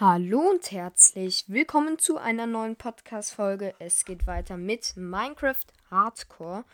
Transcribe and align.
Hallo 0.00 0.48
und 0.48 0.70
herzlich 0.70 1.44
willkommen 1.48 1.98
zu 1.98 2.16
einer 2.16 2.46
neuen 2.46 2.74
Podcast-Folge. 2.74 3.74
Es 3.80 4.06
geht 4.06 4.26
weiter 4.26 4.56
mit 4.56 4.96
Minecraft 4.96 5.66
Hardcore. 5.90 6.64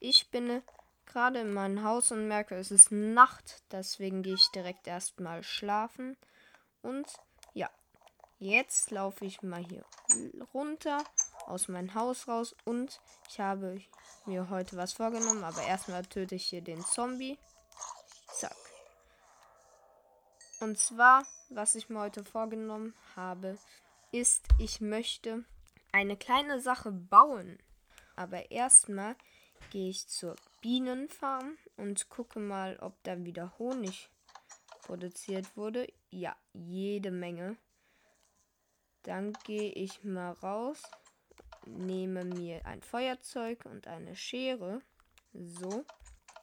Ich 0.00 0.30
bin 0.30 0.60
gerade 1.06 1.38
in 1.38 1.54
meinem 1.54 1.82
Haus 1.82 2.12
und 2.12 2.28
merke, 2.28 2.56
es 2.56 2.70
ist 2.70 2.92
Nacht. 2.92 3.62
Deswegen 3.72 4.22
gehe 4.22 4.34
ich 4.34 4.50
direkt 4.50 4.86
erstmal 4.86 5.42
schlafen. 5.42 6.18
Und 6.82 7.06
ja, 7.54 7.70
jetzt 8.38 8.90
laufe 8.90 9.24
ich 9.24 9.40
mal 9.40 9.64
hier 9.64 9.86
runter 10.52 11.02
aus 11.46 11.68
meinem 11.68 11.94
Haus 11.94 12.28
raus. 12.28 12.54
Und 12.66 13.00
ich 13.30 13.40
habe 13.40 13.80
mir 14.26 14.50
heute 14.50 14.76
was 14.76 14.92
vorgenommen. 14.92 15.42
Aber 15.42 15.62
erstmal 15.62 16.02
töte 16.02 16.34
ich 16.34 16.44
hier 16.44 16.60
den 16.60 16.84
Zombie. 16.84 17.38
Zack. 18.30 18.54
Und 20.60 20.78
zwar, 20.78 21.24
was 21.54 21.74
ich 21.74 21.88
mir 21.88 22.00
heute 22.00 22.24
vorgenommen 22.24 22.94
habe, 23.16 23.56
ist, 24.12 24.46
ich 24.58 24.80
möchte 24.80 25.44
eine 25.92 26.16
kleine 26.16 26.60
Sache 26.60 26.90
bauen. 26.90 27.58
Aber 28.16 28.50
erstmal 28.50 29.16
gehe 29.70 29.90
ich 29.90 30.06
zur 30.08 30.36
Bienenfarm 30.60 31.56
und 31.76 32.08
gucke 32.08 32.38
mal, 32.38 32.78
ob 32.80 33.02
da 33.02 33.24
wieder 33.24 33.58
Honig 33.58 34.08
produziert 34.82 35.56
wurde. 35.56 35.86
Ja, 36.10 36.36
jede 36.52 37.10
Menge. 37.10 37.56
Dann 39.02 39.32
gehe 39.44 39.72
ich 39.72 40.02
mal 40.04 40.32
raus, 40.32 40.82
nehme 41.66 42.24
mir 42.24 42.64
ein 42.66 42.82
Feuerzeug 42.82 43.64
und 43.66 43.86
eine 43.86 44.16
Schere. 44.16 44.80
So, 45.32 45.84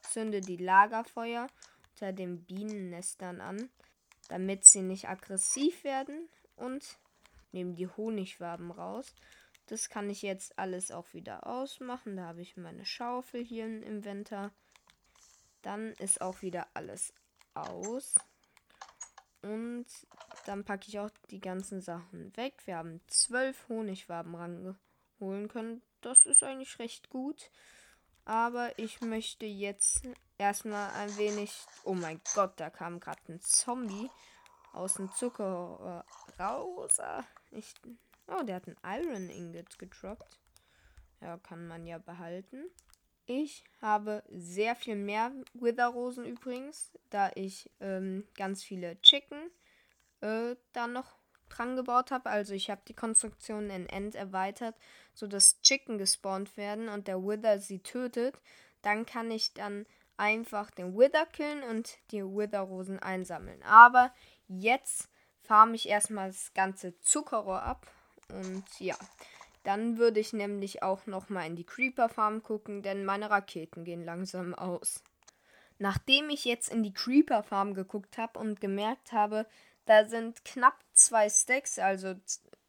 zünde 0.03 0.41
die 0.41 0.57
Lagerfeuer 0.57 1.47
unter 1.91 2.13
den 2.13 2.43
Bienennestern 2.43 3.41
an 3.41 3.69
damit 4.31 4.63
sie 4.63 4.81
nicht 4.81 5.09
aggressiv 5.09 5.84
werden 5.84 6.30
und 6.55 6.98
nehme 7.52 7.73
die 7.73 7.88
Honigwaben 7.88 8.72
raus. 8.72 9.13
Das 9.67 9.89
kann 9.89 10.09
ich 10.09 10.22
jetzt 10.22 10.58
alles 10.58 10.89
auch 10.89 11.14
wieder 11.14 11.45
ausmachen. 11.45 12.16
Da 12.16 12.28
habe 12.28 12.42
ich 12.42 12.55
meine 12.55 12.86
Schaufel 12.86 13.44
hier 13.44 13.66
im 13.66 13.83
Inventar. 13.83 14.53
Dann 15.61 15.92
ist 16.00 16.22
auch 16.22 16.42
wieder 16.42 16.66
alles 16.73 17.14
aus. 17.53 18.16
Und 19.42 19.86
dann 20.45 20.64
packe 20.64 20.86
ich 20.88 20.98
auch 20.98 21.09
die 21.30 21.42
ganzen 21.42 21.81
Sachen 21.81 22.36
weg. 22.38 22.53
Wir 22.64 22.77
haben 22.77 23.02
zwölf 23.08 23.67
Honigwaben 23.67 24.33
rangeholen 24.33 25.50
können. 25.50 25.81
Das 26.00 26.25
ist 26.25 26.42
eigentlich 26.42 26.80
recht 26.80 27.09
gut. 27.09 27.52
Aber 28.23 28.80
ich 28.80 29.02
möchte 29.02 29.45
jetzt 29.45 30.08
erstmal 30.42 30.89
ein 30.92 31.16
wenig. 31.17 31.53
Oh 31.84 31.94
mein 31.94 32.20
Gott, 32.34 32.53
da 32.58 32.70
kam 32.70 33.00
gerade 33.00 33.22
ein 33.30 33.42
Zombie 33.42 34.09
aus 34.73 34.95
dem 34.95 35.11
Zucker 35.14 36.06
äh, 36.06 36.42
raus. 36.42 36.98
Ich, 37.52 37.73
oh, 38.28 38.44
der 38.44 38.56
hat 38.56 38.67
ein 38.67 38.78
Iron 38.83 39.30
Ingot 39.30 39.78
gedroppt. 39.78 40.39
Ja, 41.22 41.38
kann 41.38 41.67
man 41.67 41.86
ja 41.86 42.00
behalten. 42.00 42.66
Ich 43.28 43.64
habe 43.81 44.23
sehr 44.30 44.75
viel 44.75 44.95
mehr 44.95 45.31
Wither-Rosen 45.53 46.25
übrigens, 46.25 46.92
da 47.11 47.31
ich 47.36 47.70
ähm, 47.80 48.28
ganz 48.36 48.64
viele 48.64 49.00
Chicken 49.02 49.52
äh, 50.22 50.55
da 50.73 50.88
noch 50.88 51.14
dran 51.50 51.76
gebaut 51.76 52.09
habe. 52.11 52.30
Also 52.30 52.53
ich 52.53 52.72
habe 52.72 52.81
die 52.88 52.95
Konstruktion 52.95 53.70
in 53.70 53.88
End 53.88 54.16
erweitert, 54.16 54.76
sodass 55.14 55.61
Chicken 55.61 56.00
gespawnt 56.00 56.58
werden 56.58 56.89
und 56.89 57.08
der 57.08 57.22
Wither 57.22 57.59
sie 57.59 57.80
tötet. 57.80 58.42
Dann 58.81 59.05
kann 59.05 59.30
ich 59.30 59.53
dann 59.53 59.86
einfach 60.22 60.69
den 60.69 60.95
Wither 60.95 61.25
killen 61.25 61.64
und 61.64 61.97
die 62.11 62.23
Wither-Rosen 62.23 63.00
einsammeln. 63.00 63.61
Aber 63.64 64.14
jetzt 64.47 65.09
farme 65.41 65.75
ich 65.75 65.89
erstmal 65.89 66.27
das 66.27 66.53
ganze 66.53 66.97
Zuckerrohr 67.00 67.64
ab. 67.64 67.88
Und 68.30 68.64
ja, 68.80 68.95
dann 69.64 69.97
würde 69.97 70.19
ich 70.19 70.31
nämlich 70.31 70.83
auch 70.83 71.08
noch 71.08 71.30
mal 71.30 71.47
in 71.47 71.55
die 71.55 71.66
Creeper 71.66 72.08
Farm 72.08 72.44
gucken, 72.44 72.83
denn 72.83 73.03
meine 73.03 73.31
Raketen 73.31 73.83
gehen 73.83 74.05
langsam 74.05 74.54
aus. 74.54 75.04
Nachdem 75.80 76.30
ich 76.30 76.45
jetzt 76.45 76.70
in 76.70 76.83
die 76.83 76.93
Creeper 76.93 77.42
Farm 77.42 77.73
geguckt 77.73 78.20
habe 78.20 78.38
und 78.38 78.61
gemerkt 78.61 79.14
habe, 79.14 79.48
da 79.86 80.05
sind 80.05 80.45
knapp 80.45 80.77
zwei 80.93 81.30
Stacks, 81.30 81.80
also 81.80 82.14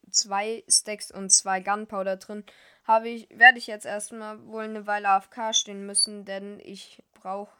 zwei 0.09 0.63
Stacks 0.67 1.11
und 1.11 1.29
zwei 1.29 1.59
Gunpowder 1.59 2.17
drin, 2.17 2.43
habe 2.85 3.09
ich, 3.09 3.27
werde 3.29 3.57
ich 3.57 3.67
jetzt 3.67 3.85
erstmal 3.85 4.45
wohl 4.47 4.63
eine 4.63 4.87
Weile 4.87 5.09
AFK 5.09 5.53
stehen 5.53 5.85
müssen, 5.85 6.25
denn 6.25 6.59
ich 6.59 7.01
brauche 7.13 7.51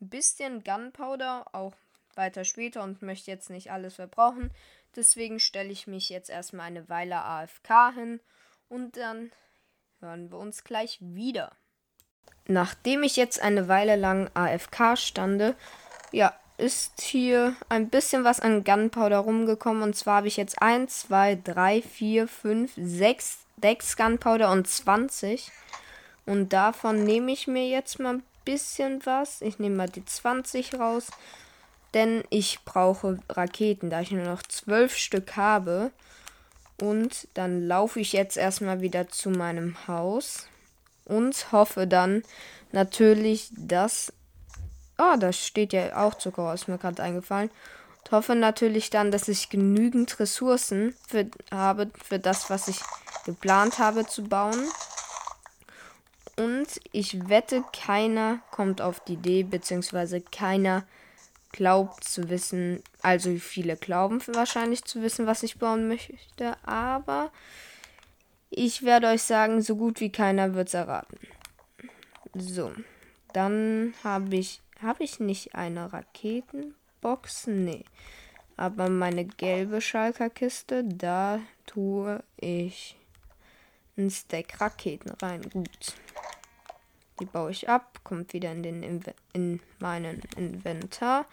ein 0.00 0.08
bisschen 0.08 0.64
Gunpowder, 0.64 1.46
auch 1.52 1.74
weiter 2.14 2.44
später 2.44 2.82
und 2.82 3.02
möchte 3.02 3.30
jetzt 3.30 3.50
nicht 3.50 3.70
alles 3.70 3.94
verbrauchen. 3.94 4.50
Deswegen 4.96 5.40
stelle 5.40 5.70
ich 5.70 5.86
mich 5.86 6.08
jetzt 6.08 6.30
erstmal 6.30 6.66
eine 6.66 6.88
Weile 6.88 7.22
AFK 7.22 7.94
hin 7.94 8.20
und 8.68 8.96
dann 8.96 9.32
hören 10.00 10.30
wir 10.30 10.38
uns 10.38 10.64
gleich 10.64 10.98
wieder. 11.00 11.52
Nachdem 12.46 13.02
ich 13.02 13.16
jetzt 13.16 13.40
eine 13.40 13.68
Weile 13.68 13.96
lang 13.96 14.30
AFK 14.34 14.96
stande, 14.96 15.54
ja, 16.10 16.34
ist 16.62 17.00
hier 17.00 17.56
ein 17.68 17.88
bisschen 17.88 18.22
was 18.22 18.38
an 18.38 18.62
Gunpowder 18.62 19.18
rumgekommen. 19.18 19.82
Und 19.82 19.96
zwar 19.96 20.18
habe 20.18 20.28
ich 20.28 20.36
jetzt 20.36 20.62
1, 20.62 21.08
2, 21.08 21.40
3, 21.42 21.82
4, 21.82 22.28
5, 22.28 22.72
6 22.76 23.38
Decks 23.56 23.96
Gunpowder 23.96 24.50
und 24.52 24.68
20. 24.68 25.50
Und 26.24 26.52
davon 26.52 27.02
nehme 27.04 27.32
ich 27.32 27.48
mir 27.48 27.68
jetzt 27.68 27.98
mal 27.98 28.14
ein 28.14 28.22
bisschen 28.44 29.04
was. 29.04 29.42
Ich 29.42 29.58
nehme 29.58 29.76
mal 29.76 29.88
die 29.88 30.04
20 30.04 30.74
raus. 30.74 31.08
Denn 31.94 32.22
ich 32.30 32.60
brauche 32.64 33.18
Raketen, 33.28 33.90
da 33.90 34.00
ich 34.00 34.12
nur 34.12 34.24
noch 34.24 34.42
12 34.42 34.96
Stück 34.96 35.36
habe. 35.36 35.90
Und 36.80 37.26
dann 37.34 37.66
laufe 37.66 37.98
ich 37.98 38.12
jetzt 38.12 38.36
erstmal 38.36 38.80
wieder 38.80 39.08
zu 39.08 39.30
meinem 39.30 39.76
Haus. 39.88 40.46
Und 41.04 41.50
hoffe 41.50 41.88
dann 41.88 42.22
natürlich, 42.70 43.50
dass. 43.56 44.12
Ah, 45.02 45.16
da 45.16 45.32
steht 45.32 45.72
ja 45.72 45.96
auch 45.96 46.14
Zucker, 46.14 46.54
ist 46.54 46.68
mir 46.68 46.78
gerade 46.78 47.02
eingefallen. 47.02 47.50
Und 48.04 48.12
hoffe 48.12 48.36
natürlich 48.36 48.88
dann, 48.88 49.10
dass 49.10 49.26
ich 49.26 49.50
genügend 49.50 50.20
Ressourcen 50.20 50.94
für, 51.08 51.28
habe 51.50 51.90
für 52.04 52.20
das, 52.20 52.50
was 52.50 52.68
ich 52.68 52.78
geplant 53.24 53.80
habe 53.80 54.06
zu 54.06 54.22
bauen. 54.22 54.68
Und 56.36 56.68
ich 56.92 57.28
wette, 57.28 57.64
keiner 57.72 58.38
kommt 58.52 58.80
auf 58.80 59.00
die 59.00 59.14
Idee, 59.14 59.42
beziehungsweise 59.42 60.20
keiner 60.20 60.84
glaubt 61.50 62.04
zu 62.04 62.30
wissen, 62.30 62.80
also 63.02 63.34
viele 63.36 63.76
glauben 63.76 64.22
wahrscheinlich 64.28 64.84
zu 64.84 65.02
wissen, 65.02 65.26
was 65.26 65.42
ich 65.42 65.58
bauen 65.58 65.88
möchte, 65.88 66.56
aber 66.64 67.32
ich 68.50 68.84
werde 68.84 69.08
euch 69.08 69.24
sagen, 69.24 69.62
so 69.62 69.76
gut 69.76 69.98
wie 70.00 70.12
keiner 70.12 70.54
wird 70.54 70.68
es 70.68 70.74
erraten. 70.74 71.18
So, 72.34 72.72
dann 73.32 73.94
habe 74.04 74.36
ich, 74.36 74.62
habe 74.82 75.04
ich 75.04 75.20
nicht 75.20 75.54
eine 75.54 75.92
Raketenbox? 75.92 77.46
Nee. 77.46 77.84
Aber 78.56 78.88
meine 78.88 79.24
gelbe 79.24 79.80
Schalkerkiste, 79.80 80.84
da 80.84 81.40
tue 81.66 82.22
ich 82.36 82.96
ein 83.96 84.10
Stack 84.10 84.60
Raketen 84.60 85.10
rein. 85.22 85.42
Gut. 85.42 85.94
Die 87.20 87.24
baue 87.24 87.50
ich 87.50 87.68
ab, 87.68 88.00
kommt 88.04 88.32
wieder 88.32 88.52
in, 88.52 88.62
den 88.62 88.82
Inve 88.82 89.14
in 89.32 89.60
meinen 89.78 90.22
Inventar. 90.36 91.26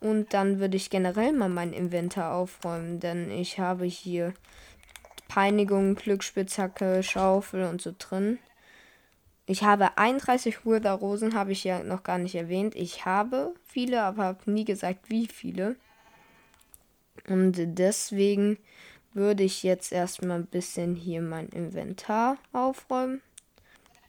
Und 0.00 0.34
dann 0.34 0.58
würde 0.58 0.76
ich 0.76 0.90
generell 0.90 1.32
mal 1.32 1.48
mein 1.48 1.72
Inventar 1.72 2.34
aufräumen, 2.34 3.00
denn 3.00 3.30
ich 3.30 3.58
habe 3.58 3.86
hier 3.86 4.34
Peinigung, 5.28 5.94
Glücksspitzhacke, 5.94 7.02
Schaufel 7.02 7.64
und 7.64 7.80
so 7.80 7.92
drin. 7.98 8.38
Ich 9.48 9.62
habe 9.62 9.96
31 9.96 10.66
Wither 10.66 10.94
Rosen, 10.94 11.34
habe 11.34 11.52
ich 11.52 11.62
ja 11.62 11.82
noch 11.84 12.02
gar 12.02 12.18
nicht 12.18 12.34
erwähnt. 12.34 12.74
Ich 12.74 13.04
habe 13.04 13.54
viele, 13.64 14.02
aber 14.02 14.24
habe 14.24 14.50
nie 14.50 14.64
gesagt, 14.64 15.08
wie 15.08 15.28
viele. 15.28 15.76
Und 17.28 17.54
deswegen 17.56 18.58
würde 19.14 19.44
ich 19.44 19.62
jetzt 19.62 19.92
erstmal 19.92 20.40
ein 20.40 20.46
bisschen 20.46 20.96
hier 20.96 21.22
mein 21.22 21.48
Inventar 21.48 22.38
aufräumen. 22.52 23.22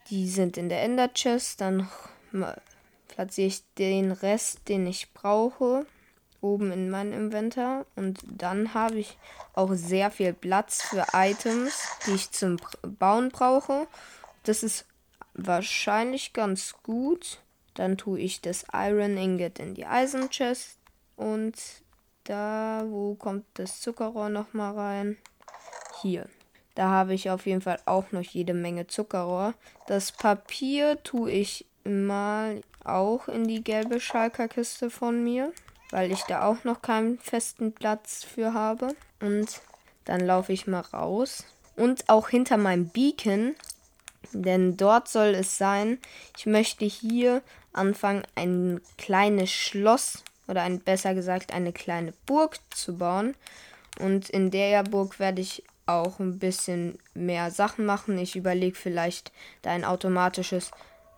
Die 0.09 0.27
sind 0.27 0.57
in 0.57 0.69
der 0.69 0.81
Ender 0.81 1.13
Chest. 1.13 1.61
Dann 1.61 1.87
platziere 3.07 3.47
ich 3.47 3.63
den 3.75 4.11
Rest, 4.11 4.67
den 4.67 4.87
ich 4.87 5.13
brauche, 5.13 5.85
oben 6.41 6.71
in 6.71 6.89
mein 6.89 7.13
Inventar. 7.13 7.85
Und 7.95 8.19
dann 8.25 8.73
habe 8.73 8.97
ich 8.97 9.17
auch 9.53 9.73
sehr 9.73 10.09
viel 10.09 10.33
Platz 10.33 10.81
für 10.81 11.05
Items, 11.13 11.87
die 12.07 12.15
ich 12.15 12.31
zum 12.31 12.57
Bauen 12.81 13.29
brauche. 13.29 13.87
Das 14.43 14.63
ist 14.63 14.85
wahrscheinlich 15.37 16.33
ganz 16.33 16.75
gut. 16.83 17.39
Dann 17.75 17.97
tue 17.97 18.19
ich 18.19 18.41
das 18.41 18.65
Iron 18.73 19.17
Ingot 19.17 19.59
in 19.59 19.75
die 19.75 19.85
Eisen 19.85 20.29
Chest. 20.29 20.77
Und 21.15 21.55
da, 22.25 22.83
wo 22.87 23.15
kommt 23.15 23.45
das 23.53 23.79
Zuckerrohr 23.81 24.29
nochmal 24.29 24.73
rein? 24.73 25.17
Hier. 26.01 26.27
Da 26.75 26.89
habe 26.89 27.13
ich 27.13 27.29
auf 27.29 27.45
jeden 27.45 27.61
Fall 27.61 27.79
auch 27.85 28.11
noch 28.11 28.21
jede 28.21 28.53
Menge 28.53 28.87
Zuckerrohr. 28.87 29.53
Das 29.87 30.11
Papier 30.11 31.01
tue 31.03 31.31
ich 31.31 31.65
mal 31.83 32.61
auch 32.83 33.27
in 33.27 33.47
die 33.47 33.63
gelbe 33.63 33.99
Schalkerkiste 33.99 34.89
von 34.89 35.23
mir. 35.23 35.53
weil 35.91 36.11
ich 36.11 36.23
da 36.23 36.45
auch 36.45 36.63
noch 36.63 36.81
keinen 36.81 37.17
festen 37.19 37.71
Platz 37.73 38.23
für 38.23 38.53
habe. 38.53 38.95
Und 39.21 39.61
dann 40.05 40.21
laufe 40.21 40.53
ich 40.53 40.67
mal 40.67 40.81
raus. 40.81 41.45
Und 41.75 42.09
auch 42.09 42.29
hinter 42.29 42.57
meinem 42.57 42.89
Beacon, 42.89 43.55
denn 44.31 44.77
dort 44.77 45.07
soll 45.07 45.35
es 45.35 45.57
sein, 45.57 45.99
ich 46.37 46.45
möchte 46.45 46.85
hier 46.85 47.41
anfangen, 47.73 48.23
ein 48.35 48.81
kleines 48.97 49.51
Schloss 49.51 50.23
oder 50.47 50.63
ein, 50.63 50.79
besser 50.79 51.13
gesagt 51.13 51.53
eine 51.53 51.73
kleine 51.73 52.13
Burg 52.25 52.57
zu 52.69 52.97
bauen. 52.97 53.35
Und 53.99 54.29
in 54.29 54.51
der 54.51 54.83
Burg 54.83 55.19
werde 55.19 55.41
ich 55.41 55.63
auch 55.85 56.19
ein 56.19 56.39
bisschen 56.39 56.97
mehr 57.13 57.51
Sachen 57.51 57.85
machen. 57.85 58.17
Ich 58.17 58.35
überlege 58.35 58.75
vielleicht, 58.75 59.31
da 59.61 59.71
ein 59.71 59.85
automatisches 59.85 60.71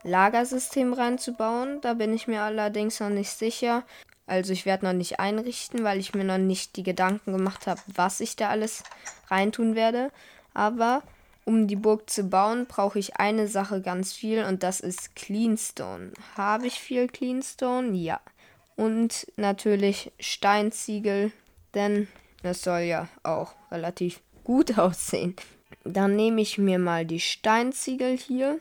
Lagersystem 0.03 0.93
reinzubauen. 0.93 1.81
Da 1.81 1.93
bin 1.95 2.13
ich 2.13 2.27
mir 2.27 2.41
allerdings 2.41 2.99
noch 2.99 3.09
nicht 3.09 3.31
sicher. 3.31 3.83
Also 4.27 4.53
ich 4.53 4.65
werde 4.65 4.85
noch 4.85 4.93
nicht 4.93 5.19
einrichten, 5.19 5.83
weil 5.83 5.99
ich 5.99 6.13
mir 6.13 6.23
noch 6.23 6.37
nicht 6.37 6.75
die 6.75 6.83
Gedanken 6.83 7.33
gemacht 7.33 7.67
habe, 7.67 7.81
was 7.87 8.19
ich 8.19 8.35
da 8.35 8.49
alles 8.49 8.83
reintun 9.27 9.75
werde. 9.75 10.11
Aber 10.53 11.01
um 11.45 11.67
die 11.67 11.75
Burg 11.75 12.09
zu 12.09 12.23
bauen, 12.23 12.65
brauche 12.67 12.99
ich 12.99 13.17
eine 13.17 13.47
Sache 13.47 13.81
ganz 13.81 14.13
viel 14.13 14.43
und 14.43 14.63
das 14.63 14.79
ist 14.79 15.15
Cleanstone. 15.15 16.11
Habe 16.35 16.67
ich 16.67 16.79
viel 16.79 17.07
Cleanstone? 17.07 17.95
Ja. 17.95 18.19
Und 18.75 19.27
natürlich 19.35 20.11
Steinziegel, 20.19 21.31
denn 21.73 22.07
es 22.43 22.61
soll 22.61 22.81
ja 22.81 23.07
auch 23.23 23.53
relativ 23.71 24.21
gut 24.43 24.77
aussehen. 24.77 25.35
Dann 25.83 26.15
nehme 26.15 26.41
ich 26.41 26.57
mir 26.57 26.79
mal 26.79 27.05
die 27.05 27.19
Steinziegel 27.19 28.17
hier. 28.17 28.59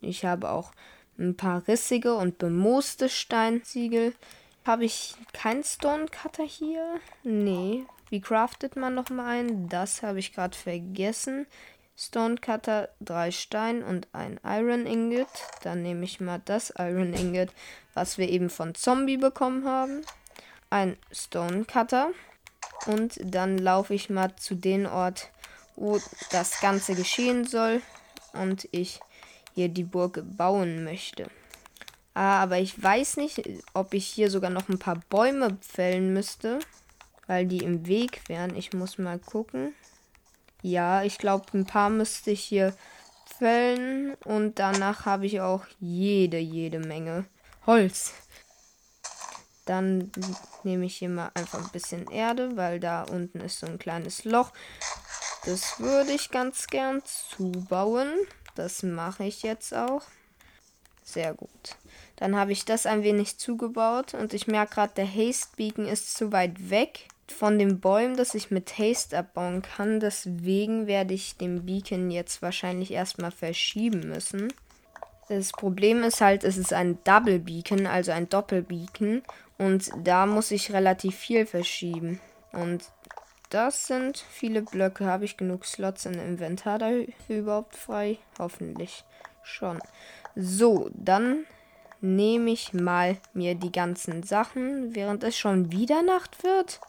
Ich 0.00 0.24
habe 0.24 0.50
auch 0.50 0.72
ein 1.18 1.36
paar 1.36 1.66
rissige 1.68 2.14
und 2.14 2.38
bemooste 2.38 3.08
Steinziegel. 3.08 4.14
Habe 4.64 4.84
ich 4.84 5.14
keinen 5.32 5.64
Stonecutter 5.64 6.44
hier? 6.44 7.00
Nee. 7.22 7.84
Wie 8.08 8.20
craftet 8.20 8.76
man 8.76 8.94
noch 8.94 9.10
mal 9.10 9.26
einen? 9.26 9.68
Das 9.68 10.02
habe 10.02 10.18
ich 10.18 10.32
gerade 10.32 10.56
vergessen. 10.56 11.46
Stonecutter, 12.02 12.88
drei 12.98 13.30
Stein 13.30 13.82
und 13.82 14.08
ein 14.12 14.40
Iron 14.42 14.86
Ingot. 14.86 15.28
Dann 15.62 15.82
nehme 15.82 16.04
ich 16.04 16.18
mal 16.18 16.40
das 16.42 16.72
Iron 16.78 17.12
Ingot, 17.12 17.50
was 17.92 18.16
wir 18.16 18.26
eben 18.30 18.48
von 18.48 18.74
Zombie 18.74 19.18
bekommen 19.18 19.66
haben. 19.66 20.00
Ein 20.70 20.96
Stonecutter. 21.12 22.12
Und 22.86 23.20
dann 23.22 23.58
laufe 23.58 23.92
ich 23.92 24.08
mal 24.08 24.34
zu 24.36 24.54
dem 24.54 24.86
Ort, 24.86 25.30
wo 25.76 26.00
das 26.30 26.60
Ganze 26.60 26.94
geschehen 26.94 27.44
soll. 27.44 27.82
Und 28.32 28.66
ich 28.70 29.00
hier 29.54 29.68
die 29.68 29.84
Burg 29.84 30.22
bauen 30.38 30.84
möchte. 30.84 31.26
Ah, 32.14 32.42
aber 32.42 32.58
ich 32.58 32.82
weiß 32.82 33.18
nicht, 33.18 33.42
ob 33.74 33.92
ich 33.92 34.06
hier 34.06 34.30
sogar 34.30 34.50
noch 34.50 34.70
ein 34.70 34.78
paar 34.78 35.00
Bäume 35.10 35.58
fällen 35.60 36.14
müsste, 36.14 36.60
weil 37.26 37.44
die 37.44 37.58
im 37.58 37.86
Weg 37.86 38.26
wären. 38.26 38.56
Ich 38.56 38.72
muss 38.72 38.96
mal 38.96 39.18
gucken. 39.18 39.74
Ja, 40.62 41.02
ich 41.02 41.18
glaube, 41.18 41.46
ein 41.54 41.66
paar 41.66 41.90
müsste 41.90 42.30
ich 42.30 42.42
hier 42.42 42.74
fällen 43.38 44.14
und 44.24 44.58
danach 44.58 45.06
habe 45.06 45.26
ich 45.26 45.40
auch 45.40 45.64
jede, 45.78 46.38
jede 46.38 46.78
Menge 46.78 47.24
Holz. 47.66 48.12
Dann 49.64 50.10
nehme 50.64 50.86
ich 50.86 50.96
hier 50.96 51.08
mal 51.08 51.30
einfach 51.34 51.62
ein 51.62 51.70
bisschen 51.70 52.10
Erde, 52.10 52.56
weil 52.56 52.80
da 52.80 53.04
unten 53.04 53.40
ist 53.40 53.60
so 53.60 53.66
ein 53.66 53.78
kleines 53.78 54.24
Loch. 54.24 54.52
Das 55.46 55.78
würde 55.80 56.12
ich 56.12 56.30
ganz 56.30 56.66
gern 56.66 57.02
zubauen. 57.04 58.12
Das 58.56 58.82
mache 58.82 59.24
ich 59.24 59.42
jetzt 59.42 59.72
auch. 59.74 60.02
Sehr 61.02 61.34
gut. 61.34 61.76
Dann 62.16 62.36
habe 62.36 62.52
ich 62.52 62.64
das 62.64 62.84
ein 62.84 63.02
wenig 63.02 63.38
zugebaut 63.38 64.14
und 64.14 64.34
ich 64.34 64.46
merke 64.46 64.74
gerade, 64.74 64.94
der 64.94 65.08
Haste 65.08 65.48
Beacon 65.56 65.86
ist 65.86 66.14
zu 66.14 66.32
weit 66.32 66.70
weg 66.70 67.08
von 67.32 67.58
den 67.58 67.80
Bäumen, 67.80 68.16
dass 68.16 68.34
ich 68.34 68.50
mit 68.50 68.78
Haste 68.78 69.18
abbauen 69.18 69.62
kann. 69.62 70.00
Deswegen 70.00 70.86
werde 70.86 71.14
ich 71.14 71.36
den 71.36 71.66
Beacon 71.66 72.10
jetzt 72.10 72.42
wahrscheinlich 72.42 72.92
erstmal 72.92 73.30
verschieben 73.30 74.08
müssen. 74.08 74.52
Das 75.28 75.52
Problem 75.52 76.02
ist 76.02 76.20
halt, 76.20 76.42
es 76.42 76.56
ist 76.56 76.72
ein 76.72 76.98
Double 77.04 77.38
Beacon, 77.38 77.86
also 77.86 78.10
ein 78.10 78.28
Doppelbeacon. 78.28 79.22
Und 79.58 79.90
da 80.02 80.26
muss 80.26 80.50
ich 80.50 80.72
relativ 80.72 81.16
viel 81.16 81.46
verschieben. 81.46 82.20
Und 82.52 82.84
das 83.50 83.86
sind 83.86 84.18
viele 84.18 84.62
Blöcke. 84.62 85.04
Habe 85.04 85.24
ich 85.24 85.36
genug 85.36 85.64
Slots 85.66 86.06
im 86.06 86.14
Inventar 86.14 86.78
dafür 86.78 87.06
überhaupt 87.28 87.76
frei? 87.76 88.18
Hoffentlich 88.38 89.04
schon. 89.42 89.78
So, 90.34 90.90
dann 90.94 91.44
nehme 92.00 92.50
ich 92.50 92.72
mal 92.72 93.18
mir 93.32 93.54
die 93.54 93.72
ganzen 93.72 94.22
Sachen, 94.22 94.94
während 94.94 95.22
es 95.22 95.36
schon 95.36 95.70
wieder 95.70 96.02
Nacht 96.02 96.42
wird. 96.42 96.80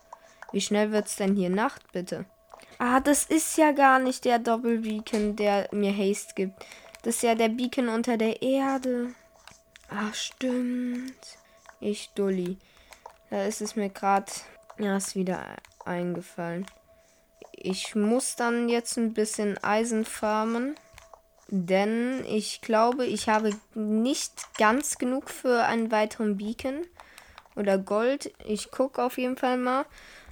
Wie 0.51 0.61
schnell 0.61 0.91
wird 0.91 1.07
es 1.07 1.15
denn 1.15 1.35
hier 1.35 1.49
Nacht, 1.49 1.91
bitte? 1.91 2.25
Ah, 2.77 2.99
das 2.99 3.25
ist 3.25 3.57
ja 3.57 3.71
gar 3.71 3.99
nicht 3.99 4.25
der 4.25 4.39
Doppelbeacon, 4.39 5.35
der 5.35 5.69
mir 5.71 5.95
Haste 5.95 6.33
gibt. 6.35 6.65
Das 7.03 7.15
ist 7.15 7.23
ja 7.23 7.35
der 7.35 7.49
Beacon 7.49 7.89
unter 7.89 8.17
der 8.17 8.41
Erde. 8.41 9.13
Ah, 9.89 10.13
stimmt. 10.13 11.37
Ich 11.79 12.09
Dulli. 12.15 12.57
Da 13.29 13.45
ist 13.45 13.61
es 13.61 13.75
mir 13.75 13.89
gerade 13.89 14.31
erst 14.77 15.15
wieder 15.15 15.57
eingefallen. 15.85 16.65
Ich 17.51 17.95
muss 17.95 18.35
dann 18.35 18.69
jetzt 18.69 18.97
ein 18.97 19.13
bisschen 19.13 19.57
Eisen 19.63 20.05
farmen. 20.05 20.75
Denn 21.47 22.23
ich 22.25 22.61
glaube, 22.61 23.05
ich 23.05 23.27
habe 23.27 23.51
nicht 23.73 24.57
ganz 24.57 24.97
genug 24.97 25.29
für 25.29 25.65
einen 25.65 25.91
weiteren 25.91 26.37
Beacon. 26.37 26.85
Oder 27.55 27.77
Gold. 27.77 28.33
Ich 28.45 28.71
gucke 28.71 29.03
auf 29.03 29.17
jeden 29.17 29.37
Fall 29.37 29.57
mal. 29.57 29.85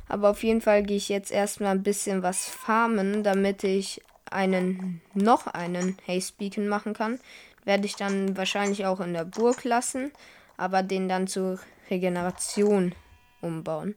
Aber 0.10 0.32
auf 0.32 0.44
jeden 0.44 0.60
Fall 0.60 0.84
gehe 0.84 0.98
ich 0.98 1.08
jetzt 1.08 1.32
erstmal 1.32 1.72
ein 1.72 1.84
bisschen 1.84 2.24
was 2.24 2.50
farmen, 2.50 3.24
damit 3.24 3.64
ich 3.64 4.02
einen 4.30 5.02
noch 5.14 5.48
einen 5.48 5.98
Haste 6.08 6.34
Beacon 6.38 6.68
machen 6.68 6.94
kann. 6.94 7.20
Werde 7.64 7.86
ich 7.86 7.96
dann 7.96 8.36
wahrscheinlich 8.36 8.86
auch 8.86 9.00
in 9.00 9.14
der 9.14 9.26
Burg 9.26 9.64
lassen, 9.64 10.12
aber 10.58 10.82
den 10.82 11.08
dann 11.08 11.28
zur 11.28 11.60
Regeneration 11.90 12.96
umbauen. 13.42 13.96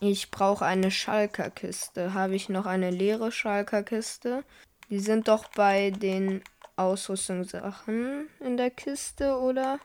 Ich 0.00 0.30
brauche 0.30 0.66
eine 0.66 0.90
Schalkerkiste. 0.90 2.12
Habe 2.12 2.34
ich 2.34 2.50
noch 2.50 2.66
eine 2.66 2.90
leere 2.90 3.32
Schalkerkiste? 3.32 4.44
Die 4.90 5.00
sind 5.00 5.28
doch 5.28 5.48
bei 5.54 5.90
den 5.90 6.42
Ausrüstungssachen 6.76 8.28
in 8.40 8.56
der 8.58 8.70
Kiste, 8.70 9.38
oder? 9.38 9.78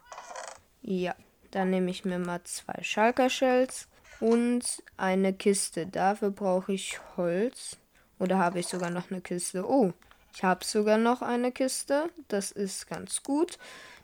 Ja, 0.82 1.16
dann 1.52 1.70
nehme 1.70 1.90
ich 1.92 2.04
mir 2.04 2.20
mal 2.20 2.44
zwei 2.44 2.84
Schalker-Shells 2.84 3.88
und 4.24 4.82
eine 4.96 5.34
Kiste. 5.34 5.86
Dafür 5.86 6.32
brauche 6.32 6.72
ich 6.72 6.98
Holz. 7.18 7.78
Oder 8.20 8.38
habe 8.38 8.60
ich 8.60 8.68
sogar 8.68 8.90
noch 8.90 9.12
eine 9.12 9.20
Kiste? 9.20 9.68
Oh, 9.70 9.92
ich 10.34 10.44
habe 10.46 10.64
sogar 10.64 10.98
noch 10.98 11.22
eine 11.22 11.52
Kiste. 11.52 12.10
Das 12.30 12.52
ist 12.52 12.88
ganz 12.88 13.22
gut. 13.22 13.58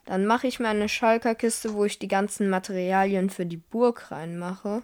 Dann 0.04 0.26
mache 0.26 0.48
ich 0.48 0.60
mir 0.60 0.68
eine 0.68 0.90
Schalker-Kiste, 0.90 1.74
wo 1.74 1.86
ich 1.86 2.00
die 2.00 2.10
ganzen 2.10 2.50
Materialien 2.50 3.30
für 3.30 3.46
die 3.46 3.58
Burg 3.58 4.12
reinmache. 4.12 4.84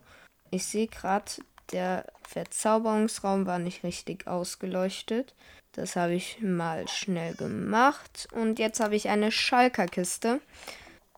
Ich 0.52 0.66
sehe 0.66 0.88
gerade, 0.88 1.30
der 1.74 2.06
Verzauberungsraum 2.30 3.46
war 3.46 3.60
nicht 3.60 3.84
richtig 3.84 4.28
ausgeleuchtet. 4.28 5.36
Das 5.74 5.98
habe 5.98 6.14
ich 6.14 6.40
mal 6.42 6.88
schnell 6.88 7.36
gemacht. 7.36 8.30
Und 8.32 8.58
jetzt 8.58 8.80
habe 8.80 8.96
ich 8.96 9.10
eine 9.10 9.34
Schalkerkiste. 9.34 10.40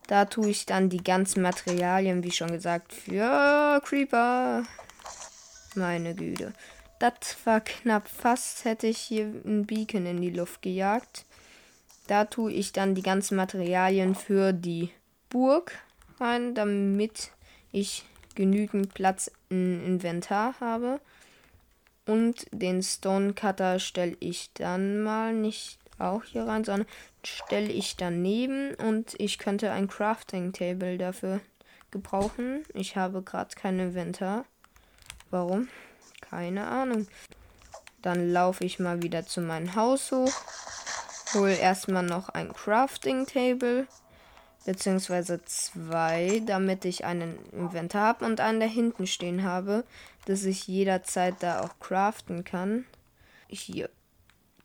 Da 0.08 0.24
tue 0.24 0.48
ich 0.48 0.64
dann 0.64 0.88
die 0.88 1.04
ganzen 1.04 1.42
Materialien, 1.42 2.24
wie 2.24 2.32
schon 2.32 2.50
gesagt, 2.50 2.94
für 2.94 3.80
Creeper. 3.84 4.64
Meine 5.74 6.14
Güte. 6.14 6.54
Das 6.98 7.36
war 7.44 7.60
knapp. 7.60 8.08
Fast 8.08 8.64
hätte 8.64 8.86
ich 8.86 8.98
hier 8.98 9.26
ein 9.44 9.66
Beacon 9.66 10.06
in 10.06 10.20
die 10.20 10.30
Luft 10.30 10.62
gejagt. 10.62 11.26
Da 12.06 12.24
tue 12.24 12.52
ich 12.52 12.72
dann 12.72 12.94
die 12.94 13.02
ganzen 13.02 13.36
Materialien 13.36 14.14
für 14.14 14.54
die 14.54 14.90
Burg 15.28 15.78
rein, 16.18 16.54
damit 16.54 17.30
ich 17.70 18.06
genügend 18.34 18.94
Platz 18.94 19.30
im 19.50 19.84
Inventar 19.84 20.54
habe. 20.58 21.00
Und 22.06 22.46
den 22.50 22.82
Stone 22.82 23.34
Cutter 23.34 23.78
stelle 23.78 24.16
ich 24.20 24.54
dann 24.54 25.02
mal 25.02 25.34
nicht 25.34 25.78
auch 25.98 26.24
hier 26.24 26.44
rein, 26.44 26.64
sondern 26.64 26.88
stelle 27.36 27.68
ich 27.70 27.96
daneben 27.96 28.74
und 28.74 29.14
ich 29.18 29.38
könnte 29.38 29.70
ein 29.72 29.88
Crafting 29.88 30.52
Table 30.52 30.98
dafür 30.98 31.40
gebrauchen. 31.90 32.64
Ich 32.74 32.96
habe 32.96 33.22
gerade 33.22 33.54
kein 33.54 33.78
Inventar. 33.78 34.44
Warum? 35.30 35.68
Keine 36.20 36.66
Ahnung. 36.66 37.06
Dann 38.02 38.32
laufe 38.32 38.64
ich 38.64 38.78
mal 38.78 39.02
wieder 39.02 39.26
zu 39.26 39.40
meinem 39.40 39.74
Haus 39.74 40.12
hoch. 40.12 40.32
Hol 41.34 41.50
erstmal 41.50 42.04
noch 42.04 42.28
ein 42.30 42.52
Crafting 42.52 43.26
Table 43.26 43.86
beziehungsweise 44.64 45.42
zwei, 45.44 46.42
damit 46.44 46.84
ich 46.84 47.04
einen 47.04 47.38
Inventar 47.52 48.08
habe 48.08 48.24
und 48.26 48.40
einen 48.40 48.60
da 48.60 48.66
hinten 48.66 49.06
stehen 49.06 49.42
habe, 49.42 49.84
dass 50.26 50.44
ich 50.44 50.66
jederzeit 50.66 51.36
da 51.40 51.60
auch 51.60 51.78
craften 51.80 52.44
kann. 52.44 52.84
Hier. 53.48 53.88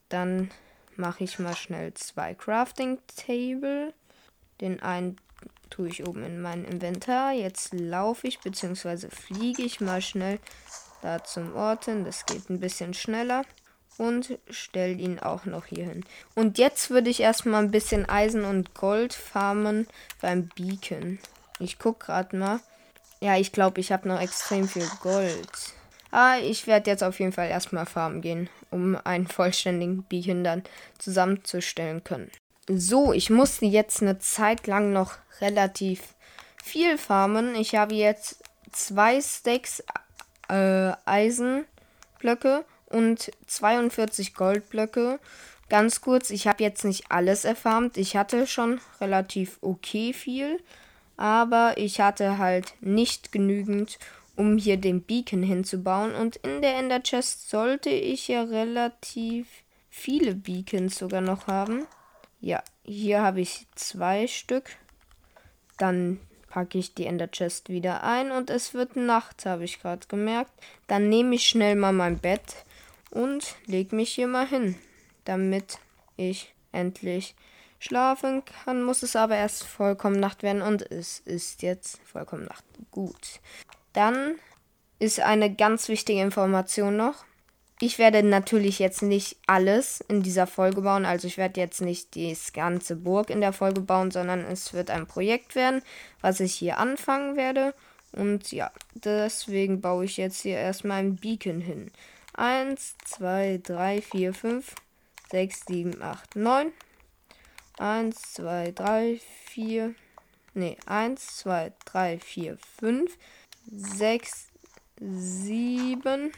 Dann 0.10 0.52
mache 0.98 1.24
ich 1.24 1.40
mal 1.40 1.56
schnell 1.56 1.94
zwei 1.94 2.34
Crafting 2.34 3.00
Table. 3.16 3.94
Den 4.62 4.82
einen 4.82 5.18
tue 5.70 5.90
ich 5.90 6.08
oben 6.08 6.24
in 6.24 6.42
mein 6.42 6.66
Inventar. 6.66 7.32
Jetzt 7.34 7.74
laufe 7.74 8.28
ich 8.28 8.40
bzw. 8.40 9.10
fliege 9.10 9.64
ich 9.64 9.82
mal 9.82 10.02
schnell 10.02 10.40
da 11.02 11.24
zum 11.24 11.56
Ort 11.56 11.86
hin. 11.86 12.06
Das 12.06 12.26
geht 12.26 12.50
ein 12.50 12.60
bisschen 12.60 12.94
schneller. 12.94 13.44
Und 13.98 14.40
stelle 14.50 14.94
ihn 14.94 15.20
auch 15.20 15.46
noch 15.46 15.68
hier 15.68 15.86
hin. 15.86 16.04
Und 16.34 16.58
jetzt 16.58 16.90
würde 16.90 17.12
ich 17.12 17.20
erstmal 17.20 17.64
ein 17.64 17.70
bisschen 17.70 18.10
Eisen 18.10 18.44
und 18.44 18.74
Gold 18.74 19.14
farmen 19.14 19.88
beim 20.20 20.50
Beacon. 20.56 21.20
Ich 21.60 21.78
gucke 21.78 22.08
gerade 22.08 22.36
mal. 22.36 22.60
Ja, 23.20 23.38
ich 23.38 23.52
glaube, 23.52 23.80
ich 23.80 23.92
habe 23.92 24.08
noch 24.08 24.20
extrem 24.20 24.68
viel 24.68 24.90
Gold. 25.02 25.48
Ah, 26.10 26.38
ich 26.38 26.68
werde 26.68 26.90
jetzt 26.90 27.04
auf 27.04 27.20
jeden 27.20 27.32
Fall 27.32 27.50
erstmal 27.50 27.86
farmen 27.86 28.22
gehen, 28.22 28.50
um 28.74 28.98
einen 29.04 29.28
vollständigen 29.28 30.04
Beacon 30.04 30.44
dann 30.44 30.64
zusammenzustellen 30.98 32.04
können. 32.04 32.32
So, 32.68 33.14
ich 33.14 33.30
musste 33.30 33.66
jetzt 33.66 34.02
eine 34.02 34.20
Zeit 34.20 34.68
lang 34.68 34.94
noch 34.94 35.16
relativ 35.42 36.16
viel 36.64 36.98
farmen. 36.98 37.56
Ich 37.56 37.76
habe 37.76 37.94
jetzt 37.94 38.42
zwei 38.72 39.22
Stacks 39.22 39.84
äh, 40.50 40.92
Eisenblöcke 41.06 42.66
und 42.88 43.32
42 43.48 44.34
Goldblöcke. 44.34 45.20
Ganz 45.70 46.02
kurz, 46.02 46.30
ich 46.30 46.48
habe 46.48 46.64
jetzt 46.64 46.86
nicht 46.86 47.06
alles 47.10 47.46
erfarmt. 47.46 47.98
Ich 47.98 48.16
hatte 48.16 48.48
schon 48.48 48.80
relativ 49.02 49.58
okay 49.62 50.14
viel, 50.14 50.60
aber 51.18 51.74
ich 51.78 52.00
hatte 52.00 52.38
halt 52.38 52.76
nicht 52.80 53.32
genügend, 53.32 53.98
um 54.36 54.58
hier 54.58 54.78
den 54.78 55.02
Beacon 55.02 55.44
hinzubauen. 55.44 56.14
Und 56.16 56.38
in 56.38 56.62
der 56.62 56.78
Ender 56.78 57.02
Chest 57.02 57.50
sollte 57.50 57.90
ich 57.90 58.28
ja 58.28 58.44
relativ 58.44 59.48
viele 59.90 60.36
Beacons 60.36 60.98
sogar 60.98 61.22
noch 61.22 61.48
haben. 61.48 61.86
Ja, 62.42 62.64
hier 62.84 63.22
habe 63.22 63.42
ich 63.42 63.68
zwei 63.76 64.28
Stück. 64.28 64.70
Dann 65.78 66.20
packe 66.50 66.78
ich 66.78 66.94
die 66.94 67.06
Ender 67.06 67.32
Chest 67.32 67.70
wieder 67.70 68.04
ein 68.04 68.32
und 68.32 68.50
es 68.50 68.74
wird 68.74 68.96
Nacht, 68.96 69.46
habe 69.46 69.64
ich 69.64 69.82
gerade 69.82 70.08
gemerkt. 70.08 70.52
Dann 70.88 71.10
nehme 71.10 71.36
ich 71.36 71.48
schnell 71.48 71.76
mal 71.76 71.94
mein 71.94 72.20
Bett 72.20 72.66
und 73.10 73.56
lege 73.66 73.96
mich 73.96 74.12
hier 74.12 74.28
mal 74.28 74.48
hin, 74.48 74.76
damit 75.26 75.80
ich 76.18 76.54
endlich 76.72 77.36
schlafen 77.80 78.44
kann. 78.46 78.84
Muss 78.84 79.04
es 79.04 79.16
aber 79.16 79.36
erst 79.36 79.64
vollkommen 79.64 80.20
Nacht 80.20 80.44
werden 80.44 80.62
und 80.62 80.84
es 80.92 81.20
ist 81.20 81.62
jetzt 81.62 82.00
vollkommen 82.06 82.46
Nacht. 82.46 82.64
Gut. 82.92 83.40
Dann 83.94 84.36
ist 85.00 85.20
eine 85.20 85.54
ganz 85.54 85.88
wichtige 85.88 86.22
Information 86.22 86.98
noch. 86.98 87.26
Ich 87.80 87.98
werde 88.00 88.24
natürlich 88.24 88.80
jetzt 88.80 89.02
nicht 89.02 89.38
alles 89.48 90.00
in 90.08 90.24
dieser 90.24 90.48
Folge 90.48 90.82
bauen. 90.82 91.06
Also 91.06 91.28
ich 91.28 91.38
werde 91.38 91.60
jetzt 91.60 91.82
nicht 91.82 92.16
die 92.16 92.36
ganze 92.54 92.96
Burg 92.96 93.30
in 93.30 93.42
der 93.42 93.54
Folge 93.54 93.82
bauen, 93.82 94.12
sondern 94.12 94.42
es 94.42 94.74
wird 94.74 94.90
ein 94.90 95.08
Projekt 95.08 95.56
werden, 95.56 95.82
was 96.22 96.40
ich 96.40 96.54
hier 96.54 96.78
anfangen 96.78 97.36
werde. 97.36 97.74
Und 98.14 98.52
ja, 98.52 98.72
deswegen 98.94 99.82
baue 99.82 100.06
ich 100.06 100.18
jetzt 100.18 100.42
hier 100.42 100.58
erstmal 100.58 101.00
ein 101.00 101.16
Beacon 101.16 101.60
hin. 101.60 101.92
1, 102.36 102.96
2, 103.06 103.60
3, 103.64 104.02
4, 104.02 104.34
5, 104.34 104.76
6, 105.32 105.66
7, 105.68 106.02
8, 106.02 106.36
9. 106.36 106.72
1, 107.80 108.22
2, 108.34 108.72
3, 108.72 109.20
4. 109.46 109.96
Ne, 110.54 110.78
1, 110.86 111.38
2, 111.38 111.74
3, 111.86 112.20
4, 112.20 112.58
5, 112.80 113.18
6, 113.72 114.48
7, 115.00 116.32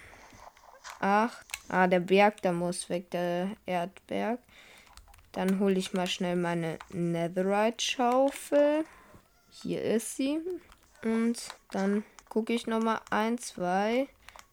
8. 0.99 1.45
Ah, 1.67 1.87
der 1.87 1.99
Berg, 1.99 2.41
da 2.41 2.51
muss 2.51 2.89
weg, 2.89 3.09
der 3.11 3.55
Erdberg. 3.65 4.39
Dann 5.31 5.59
hole 5.59 5.77
ich 5.77 5.93
mal 5.93 6.07
schnell 6.07 6.35
meine 6.35 6.79
Netherite-Schaufel. 6.91 8.85
Hier 9.49 9.81
ist 9.81 10.15
sie. 10.15 10.39
Und 11.03 11.49
dann 11.71 12.03
gucke 12.29 12.53
ich 12.53 12.67
nochmal. 12.67 13.01
1, 13.09 13.47
2, 13.47 14.07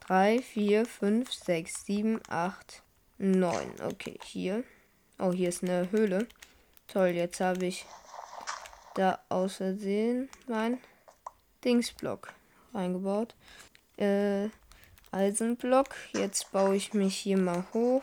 3, 0.07 0.39
4, 0.41 0.87
5, 0.87 1.33
6, 1.33 1.87
7, 1.87 2.21
8, 2.29 2.83
9. 3.19 3.75
Okay, 3.83 4.19
hier. 4.25 4.65
Oh, 5.19 5.33
hier 5.33 5.51
ist 5.51 5.63
eine 5.63 5.91
Höhle. 5.93 6.27
Toll, 6.89 7.09
jetzt 7.09 7.41
habe 7.41 7.67
ich 7.67 7.87
da 8.95 9.21
außersehen 9.29 10.29
mein 10.47 10.79
Dingsblock 11.65 12.35
eingebaut. 12.75 13.35
Äh, 13.97 14.49
Eisenblock. 15.11 15.95
Jetzt 16.15 16.53
baue 16.53 16.75
ich 16.75 16.95
mich 16.95 17.17
hier 17.17 17.39
mal 17.39 17.65
hoch 17.75 18.03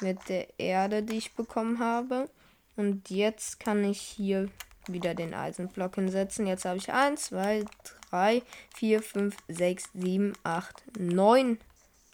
mit 0.00 0.28
der 0.28 0.46
Erde, 0.58 1.02
die 1.02 1.18
ich 1.18 1.34
bekommen 1.34 1.80
habe. 1.80 2.28
Und 2.76 3.10
jetzt 3.10 3.60
kann 3.60 3.84
ich 3.84 4.00
hier 4.00 4.48
wieder 4.86 5.14
den 5.14 5.34
Eisenblock 5.34 5.96
hinsetzen. 5.96 6.46
Jetzt 6.46 6.64
habe 6.64 6.78
ich 6.78 6.92
1, 6.92 7.24
2, 7.24 7.64
3, 8.10 8.42
4, 8.76 9.02
5, 9.02 9.36
6, 9.48 9.90
7, 9.94 10.32
8, 10.44 10.84
9 10.98 11.58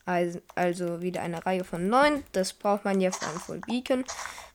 Eisen. 0.07 0.43
Also 0.55 1.03
wieder 1.03 1.23
eine 1.23 1.45
Reihe 1.45 1.65
von 1.65 1.89
9. 1.89 2.25
Das 2.33 2.53
braucht 2.53 2.85
man 2.85 3.01
ja 3.01 3.11
für 3.13 3.27
ein 3.27 3.39
Full 3.39 3.61
Beacon. 3.61 4.05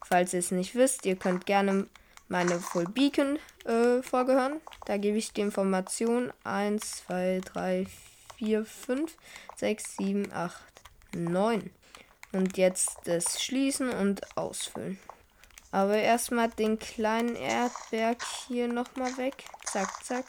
Falls 0.06 0.34
ihr 0.34 0.40
es 0.40 0.52
nicht 0.52 0.76
wisst, 0.76 1.06
ihr 1.06 1.16
könnt 1.16 1.46
gerne 1.46 1.88
meine 2.32 2.60
Full 2.60 2.86
Beacon 2.86 3.38
äh, 3.66 4.02
vorgehören. 4.02 4.62
Da 4.86 4.98
gebe 4.98 5.18
ich 5.18 5.34
die 5.34 5.42
Information 5.42 6.34
1, 6.44 7.04
2, 7.06 7.42
3, 7.46 7.86
4. 7.86 8.12
4, 8.42 8.66
5, 8.66 9.18
6, 9.56 9.98
7, 9.98 10.34
8, 10.34 10.56
9. 11.14 11.70
Und 12.32 12.58
jetzt 12.58 12.98
das 13.04 13.42
Schließen 13.44 13.90
und 13.90 14.36
Ausfüllen. 14.36 14.98
Aber 15.72 15.96
erstmal 15.96 16.50
den 16.50 16.80
kleinen 16.80 17.36
Erdberg 17.36 18.24
hier 18.48 18.68
nochmal 18.68 19.16
weg. 19.18 19.44
Zack, 19.64 20.04
zack. 20.04 20.26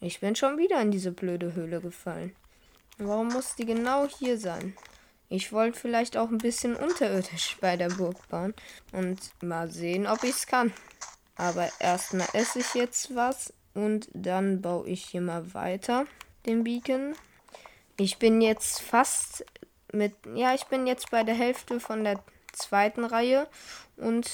Ich 0.00 0.20
bin 0.20 0.36
schon 0.36 0.58
wieder 0.58 0.80
in 0.80 0.92
diese 0.92 1.10
blöde 1.10 1.54
Höhle 1.54 1.80
gefallen. 1.80 2.36
Warum 2.98 3.28
muss 3.28 3.56
die 3.56 3.66
genau 3.66 4.06
hier 4.06 4.38
sein? 4.38 4.76
Ich 5.28 5.52
wollte 5.52 5.78
vielleicht 5.78 6.16
auch 6.16 6.28
ein 6.28 6.38
bisschen 6.38 6.76
unterirdisch 6.76 7.56
bei 7.60 7.76
der 7.76 7.88
Burg 7.88 8.28
bauen. 8.28 8.54
Und 8.92 9.18
mal 9.42 9.68
sehen, 9.72 10.06
ob 10.06 10.22
ich 10.22 10.30
es 10.30 10.46
kann. 10.46 10.72
Aber 11.38 11.70
erstmal 11.80 12.28
esse 12.34 12.58
ich 12.58 12.74
jetzt 12.74 13.14
was. 13.14 13.54
Und 13.72 14.08
dann 14.12 14.60
baue 14.60 14.88
ich 14.88 15.04
hier 15.04 15.20
mal 15.20 15.54
weiter 15.54 16.06
den 16.46 16.64
Beacon. 16.64 17.14
Ich 17.96 18.18
bin 18.18 18.40
jetzt 18.40 18.80
fast 18.80 19.44
mit, 19.92 20.14
ja, 20.34 20.54
ich 20.54 20.64
bin 20.66 20.86
jetzt 20.86 21.10
bei 21.10 21.22
der 21.22 21.34
Hälfte 21.34 21.80
von 21.80 22.04
der 22.04 22.20
zweiten 22.52 23.04
Reihe 23.04 23.48
und 23.96 24.28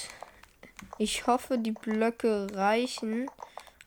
ich 0.99 1.27
hoffe, 1.27 1.59
die 1.59 1.73
Blöcke 1.73 2.47
reichen, 2.53 3.31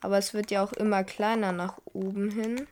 aber 0.01 0.17
es 0.17 0.33
wird 0.33 0.51
ja 0.51 0.63
auch 0.63 0.73
immer 0.73 1.03
kleiner 1.03 1.51
nach 1.51 1.77
oben 1.85 2.31
hin. 2.31 2.67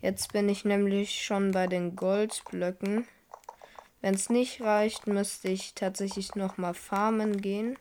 Jetzt 0.00 0.32
bin 0.32 0.48
ich 0.48 0.64
nämlich 0.64 1.22
schon 1.22 1.52
bei 1.52 1.66
den 1.66 1.96
Goldblöcken. 1.96 3.06
Wenn 4.00 4.14
es 4.14 4.30
nicht 4.30 4.60
reicht, 4.60 5.06
müsste 5.06 5.48
ich 5.48 5.74
tatsächlich 5.74 6.34
nochmal 6.34 6.74
farmen 6.74 7.40
gehen. 7.40 7.78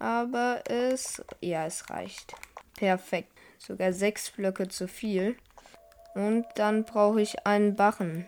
Aber 0.00 0.62
es, 0.66 1.22
ja, 1.40 1.66
es 1.66 1.88
reicht. 1.90 2.34
Perfekt. 2.76 3.30
Sogar 3.58 3.92
sechs 3.92 4.30
Blöcke 4.30 4.68
zu 4.68 4.88
viel. 4.88 5.36
Und 6.14 6.46
dann 6.56 6.84
brauche 6.84 7.20
ich 7.20 7.46
einen 7.46 7.76
Barren. 7.76 8.26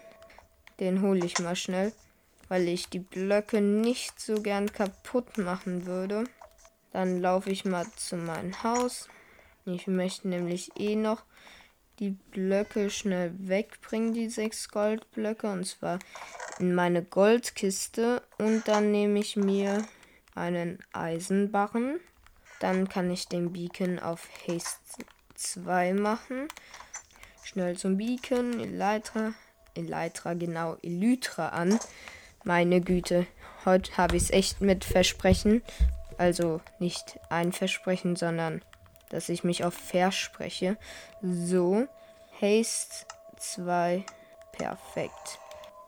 Den 0.79 1.03
hole 1.03 1.25
ich 1.25 1.39
mal 1.39 1.57
schnell, 1.57 1.93
weil 2.49 2.69
ich 2.69 2.89
die 2.89 3.01
Blöcke 3.01 3.61
nicht 3.61 4.21
so 4.21 4.35
gern 4.41 4.71
kaputt 4.71 5.39
machen 5.39 5.87
würde. 5.87 6.25
Dann 6.93 7.21
laufe 7.21 7.51
ich 7.51 7.65
mal 7.65 7.87
zu 7.97 8.17
meinem 8.17 8.63
Haus. 8.63 9.09
Ich 9.65 9.87
möchte 9.87 10.29
nämlich 10.29 10.71
eh 10.79 10.95
noch 10.95 11.25
die 11.99 12.11
Blöcke 12.11 12.91
schnell 12.91 13.33
wegbringen, 13.39 14.13
die 14.13 14.29
sechs 14.29 14.69
Goldblöcke, 14.69 15.51
und 15.51 15.65
zwar 15.65 15.99
in 16.59 16.75
meine 16.75 17.03
Goldkiste. 17.03 18.23
Und 18.39 18.69
dann 18.69 18.91
nehme 18.91 19.21
ich 19.21 19.37
mir 19.37 19.83
einen 20.35 20.79
Eisenbarren. 20.93 22.01
Dann 22.61 22.89
kann 22.89 23.11
ich 23.11 23.29
den 23.29 23.53
Beacon 23.53 23.99
auf 23.99 24.29
Haste 24.47 25.05
2 25.35 25.95
machen. 25.95 26.49
Schnell 27.43 27.77
zum 27.77 27.97
Beacon, 27.97 28.61
Elytra, 28.61 29.35
Elytra, 29.75 30.35
genau, 30.35 30.77
Elytra 30.83 31.49
an. 31.49 31.79
Meine 32.45 32.81
Güte, 32.81 33.27
heute 33.65 33.97
habe 33.97 34.17
ich 34.17 34.25
es 34.25 34.31
echt 34.31 34.61
mit 34.61 34.85
Versprechen. 34.85 35.63
Also 36.19 36.61
nicht 36.79 37.19
ein 37.31 37.53
Versprechen, 37.53 38.17
sondern 38.17 38.63
dass 39.11 39.29
ich 39.29 39.45
mich 39.45 39.65
auf 39.65 39.75
verspreche. 39.75 40.77
So, 41.21 41.87
Haste 42.41 43.07
2, 43.39 44.05
perfekt. 44.53 45.39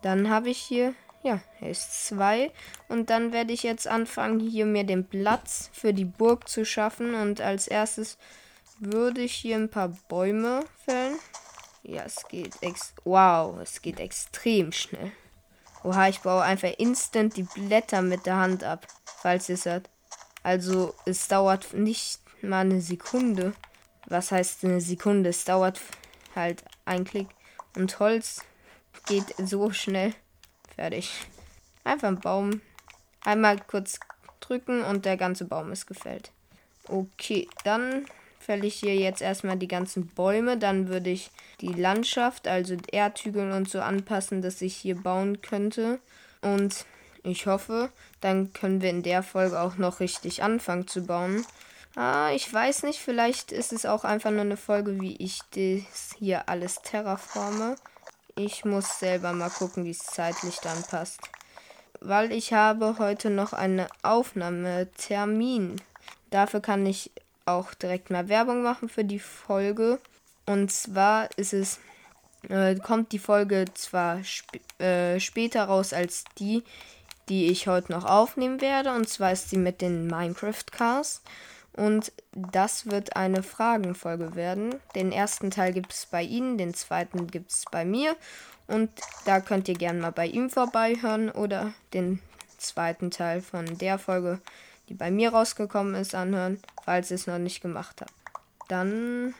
Dann 0.02 0.28
habe 0.28 0.50
ich 0.50 0.58
hier, 0.58 0.94
ja, 1.24 1.40
Haste 1.60 2.14
2. 2.14 2.52
Und 2.88 3.10
dann 3.10 3.32
werde 3.32 3.52
ich 3.52 3.62
jetzt 3.62 3.88
anfangen, 3.88 4.38
hier 4.38 4.66
mir 4.66 4.84
den 4.84 5.08
Platz 5.08 5.70
für 5.72 5.94
die 5.94 6.04
Burg 6.04 6.48
zu 6.48 6.64
schaffen. 6.64 7.14
Und 7.14 7.40
als 7.40 7.66
erstes 7.66 8.18
würde 8.78 9.22
ich 9.22 9.32
hier 9.34 9.56
ein 9.56 9.70
paar 9.70 9.88
Bäume 10.08 10.64
fällen. 10.84 11.16
Ja, 11.82 12.02
es 12.04 12.28
geht 12.28 12.62
ex 12.62 12.94
wow, 13.04 13.58
es 13.60 13.82
geht 13.82 14.00
extrem 14.00 14.70
schnell. 14.70 15.12
Oha, 15.82 16.08
ich 16.08 16.20
baue 16.20 16.42
einfach 16.42 16.72
instant 16.78 17.36
die 17.36 17.42
Blätter 17.42 18.00
mit 18.02 18.26
der 18.26 18.36
Hand 18.36 18.62
ab, 18.62 18.86
falls 19.04 19.48
ihr 19.48 19.56
es 19.56 19.64
hört. 19.64 19.90
Also, 20.42 20.94
es 21.06 21.28
dauert 21.28 21.72
nicht 21.72 22.20
mal 22.42 22.60
eine 22.60 22.80
Sekunde. 22.80 23.54
was 24.06 24.30
heißt 24.30 24.64
eine 24.64 24.82
Sekunde? 24.82 25.30
Es 25.30 25.44
dauert 25.44 25.80
halt 26.34 26.64
ein 26.84 27.04
Klick. 27.04 27.28
Und 27.76 27.98
Holz 27.98 28.42
geht 29.06 29.34
so 29.38 29.70
schnell. 29.70 30.14
Fertig. 30.74 31.10
Einfach 31.84 32.08
einen 32.08 32.20
Baum. 32.20 32.60
Einmal 33.24 33.58
kurz 33.60 34.00
drücken 34.40 34.82
und 34.82 35.04
der 35.04 35.16
ganze 35.16 35.44
Baum 35.44 35.72
ist 35.72 35.86
gefällt. 35.86 36.30
Okay, 36.88 37.48
dann 37.64 38.06
fälle 38.38 38.66
ich 38.66 38.74
hier 38.74 38.96
jetzt 38.96 39.22
erstmal 39.22 39.56
die 39.56 39.68
ganzen 39.68 40.08
Bäume. 40.08 40.58
Dann 40.58 40.88
würde 40.88 41.10
ich 41.10 41.30
die 41.60 41.72
Landschaft, 41.72 42.46
also 42.46 42.76
Erdhügel 42.92 43.52
und 43.52 43.68
so 43.68 43.80
anpassen, 43.80 44.42
dass 44.42 44.60
ich 44.60 44.76
hier 44.76 44.96
bauen 44.96 45.40
könnte. 45.40 45.98
Und 46.42 46.84
ich 47.22 47.46
hoffe, 47.46 47.90
dann 48.20 48.52
können 48.52 48.82
wir 48.82 48.90
in 48.90 49.02
der 49.02 49.22
Folge 49.22 49.60
auch 49.60 49.76
noch 49.76 50.00
richtig 50.00 50.42
anfangen 50.42 50.86
zu 50.86 51.02
bauen. 51.06 51.46
Ah, 51.96 52.32
ich 52.34 52.52
weiß 52.52 52.82
nicht, 52.82 52.98
vielleicht 52.98 53.52
ist 53.52 53.72
es 53.72 53.86
auch 53.86 54.04
einfach 54.04 54.30
nur 54.30 54.40
eine 54.40 54.56
Folge, 54.56 55.00
wie 55.00 55.16
ich 55.16 55.40
das 55.52 56.14
hier 56.18 56.48
alles 56.48 56.82
terraforme. 56.82 57.76
Ich 58.36 58.64
muss 58.64 58.98
selber 58.98 59.32
mal 59.32 59.48
gucken, 59.48 59.84
wie 59.84 59.90
es 59.90 59.98
zeitlich 59.98 60.56
dann 60.58 60.82
passt. 60.82 61.20
Weil 62.00 62.32
ich 62.32 62.52
habe 62.52 62.98
heute 62.98 63.30
noch 63.30 63.52
einen 63.52 63.86
Aufnahmetermin. 64.02 65.80
Dafür 66.30 66.60
kann 66.60 66.84
ich 66.84 67.12
auch 67.46 67.74
direkt 67.74 68.10
mal 68.10 68.28
Werbung 68.28 68.62
machen 68.62 68.88
für 68.88 69.04
die 69.04 69.20
Folge. 69.20 70.00
Und 70.46 70.72
zwar 70.72 71.28
ist 71.38 71.52
es, 71.52 71.78
äh, 72.48 72.74
kommt 72.74 73.12
die 73.12 73.20
Folge 73.20 73.66
zwar 73.74 74.18
sp 74.26 74.58
äh, 74.82 75.20
später 75.20 75.66
raus 75.66 75.92
als 75.92 76.24
die, 76.38 76.64
die 77.28 77.46
ich 77.46 77.68
heute 77.68 77.92
noch 77.92 78.04
aufnehmen 78.04 78.60
werde. 78.60 78.92
Und 78.92 79.08
zwar 79.08 79.30
ist 79.30 79.50
sie 79.50 79.58
mit 79.58 79.80
den 79.80 80.08
Minecraft 80.08 80.66
Cars. 80.72 81.22
Und 81.76 82.12
das 82.32 82.90
wird 82.90 83.16
eine 83.16 83.42
Fragenfolge 83.42 84.36
werden. 84.36 84.76
Den 84.94 85.10
ersten 85.10 85.50
Teil 85.50 85.72
gibt 85.72 85.92
es 85.92 86.06
bei 86.06 86.22
Ihnen, 86.22 86.56
den 86.56 86.72
zweiten 86.72 87.26
gibt 87.26 87.50
es 87.50 87.64
bei 87.70 87.84
mir. 87.84 88.16
Und 88.66 88.90
da 89.24 89.40
könnt 89.40 89.68
ihr 89.68 89.74
gerne 89.74 90.00
mal 90.00 90.12
bei 90.12 90.26
ihm 90.26 90.48
vorbeihören 90.48 91.30
oder 91.30 91.72
den 91.92 92.20
zweiten 92.56 93.10
Teil 93.10 93.42
von 93.42 93.76
der 93.78 93.98
Folge, 93.98 94.40
die 94.88 94.94
bei 94.94 95.10
mir 95.10 95.30
rausgekommen 95.30 95.94
ist, 95.94 96.14
anhören, 96.14 96.60
falls 96.84 97.10
ihr 97.10 97.16
es 97.16 97.26
noch 97.26 97.38
nicht 97.38 97.60
gemacht 97.60 98.00
habt. 98.00 98.14
Dann 98.68 99.34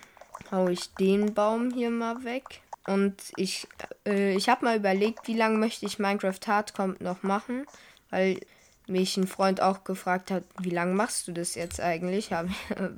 haue 0.51 0.73
ich 0.73 0.93
den 0.95 1.33
Baum 1.33 1.73
hier 1.73 1.91
mal 1.91 2.25
weg. 2.25 2.61
Und 2.87 3.15
ich, 3.37 3.67
äh, 4.07 4.35
ich 4.35 4.51
habe 4.51 4.67
mal 4.67 4.77
überlegt, 4.77 5.27
wie 5.27 5.37
lange 5.37 5.57
möchte 5.57 5.87
ich 5.87 5.99
Minecraft 5.99 6.41
Hardcore 6.47 6.97
noch 6.99 7.23
machen, 7.23 7.67
weil 8.11 8.41
mich 8.87 9.17
ein 9.17 9.27
Freund 9.27 9.61
auch 9.61 9.85
gefragt 9.85 10.31
hat, 10.31 10.45
wie 10.61 10.71
lange 10.71 10.95
machst 10.95 11.27
du 11.29 11.33
das 11.33 11.55
jetzt 11.55 11.81
eigentlich? 11.81 12.33
Hab, 12.33 12.47
da 12.77 12.91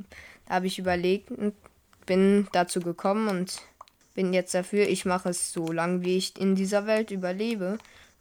habe 0.48 0.66
ich 0.66 0.78
überlegt 0.78 1.30
und 1.30 1.54
bin 2.06 2.48
dazu 2.52 2.80
gekommen 2.80 3.28
und 3.28 3.62
bin 4.14 4.32
jetzt 4.32 4.54
dafür, 4.54 4.88
ich 4.88 5.04
mache 5.04 5.28
es 5.28 5.52
so 5.52 5.70
lange, 5.70 6.02
wie 6.02 6.16
ich 6.16 6.40
in 6.40 6.54
dieser 6.54 6.86
Welt 6.86 7.10
überlebe, 7.10 7.78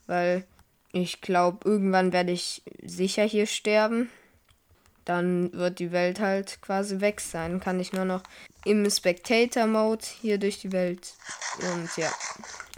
weil 0.08 0.46
ich 0.92 1.22
glaube, 1.22 1.68
irgendwann 1.68 2.14
werde 2.14 2.32
ich 2.32 2.62
sicher 2.84 3.24
hier 3.24 3.48
sterben. 3.48 4.10
Dann 5.04 5.54
wird 5.54 5.80
die 5.80 5.92
Welt 5.92 6.20
halt 6.20 6.62
quasi 6.62 7.00
weg 7.00 7.22
sein. 7.22 7.60
Kann 7.60 7.80
ich 7.80 7.94
nur 7.94 8.06
noch 8.06 8.24
im 8.66 8.90
Spectator-Mode 8.90 10.06
hier 10.22 10.38
durch 10.38 10.60
die 10.60 10.72
Welt. 10.72 11.14
Und 11.60 11.96
ja. 11.98 12.10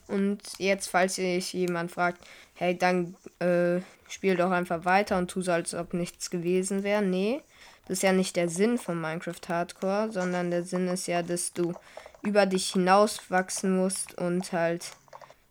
Und 0.08 0.42
jetzt, 0.58 0.88
falls 0.88 1.16
sich 1.16 1.54
jemand 1.54 1.92
fragt, 1.92 2.22
hey, 2.56 2.78
dann 2.78 3.16
äh, 3.40 3.82
spiel 4.08 4.36
doch 4.36 4.52
einfach 4.52 4.86
weiter 4.86 5.18
und 5.18 5.30
tu 5.30 5.42
so, 5.42 5.52
als 5.52 5.74
ob 5.74 5.94
nichts 5.94 6.30
gewesen 6.30 6.84
wäre. 6.84 7.02
Nee, 7.02 7.42
das 7.88 8.00
ist 8.00 8.04
ja 8.04 8.14
nicht 8.14 8.36
der 8.36 8.50
Sinn 8.50 8.78
von 8.78 9.00
Minecraft 9.00 9.48
Hardcore, 9.48 10.12
sondern 10.12 10.52
der 10.52 10.64
Sinn 10.64 10.88
ist 10.88 11.08
ja, 11.08 11.22
dass 11.22 11.54
du 11.54 11.74
über 12.22 12.46
dich 12.46 12.74
hinaus 12.74 13.30
wachsen 13.30 13.78
musst 13.78 14.18
und 14.18 14.52
halt 14.52 14.92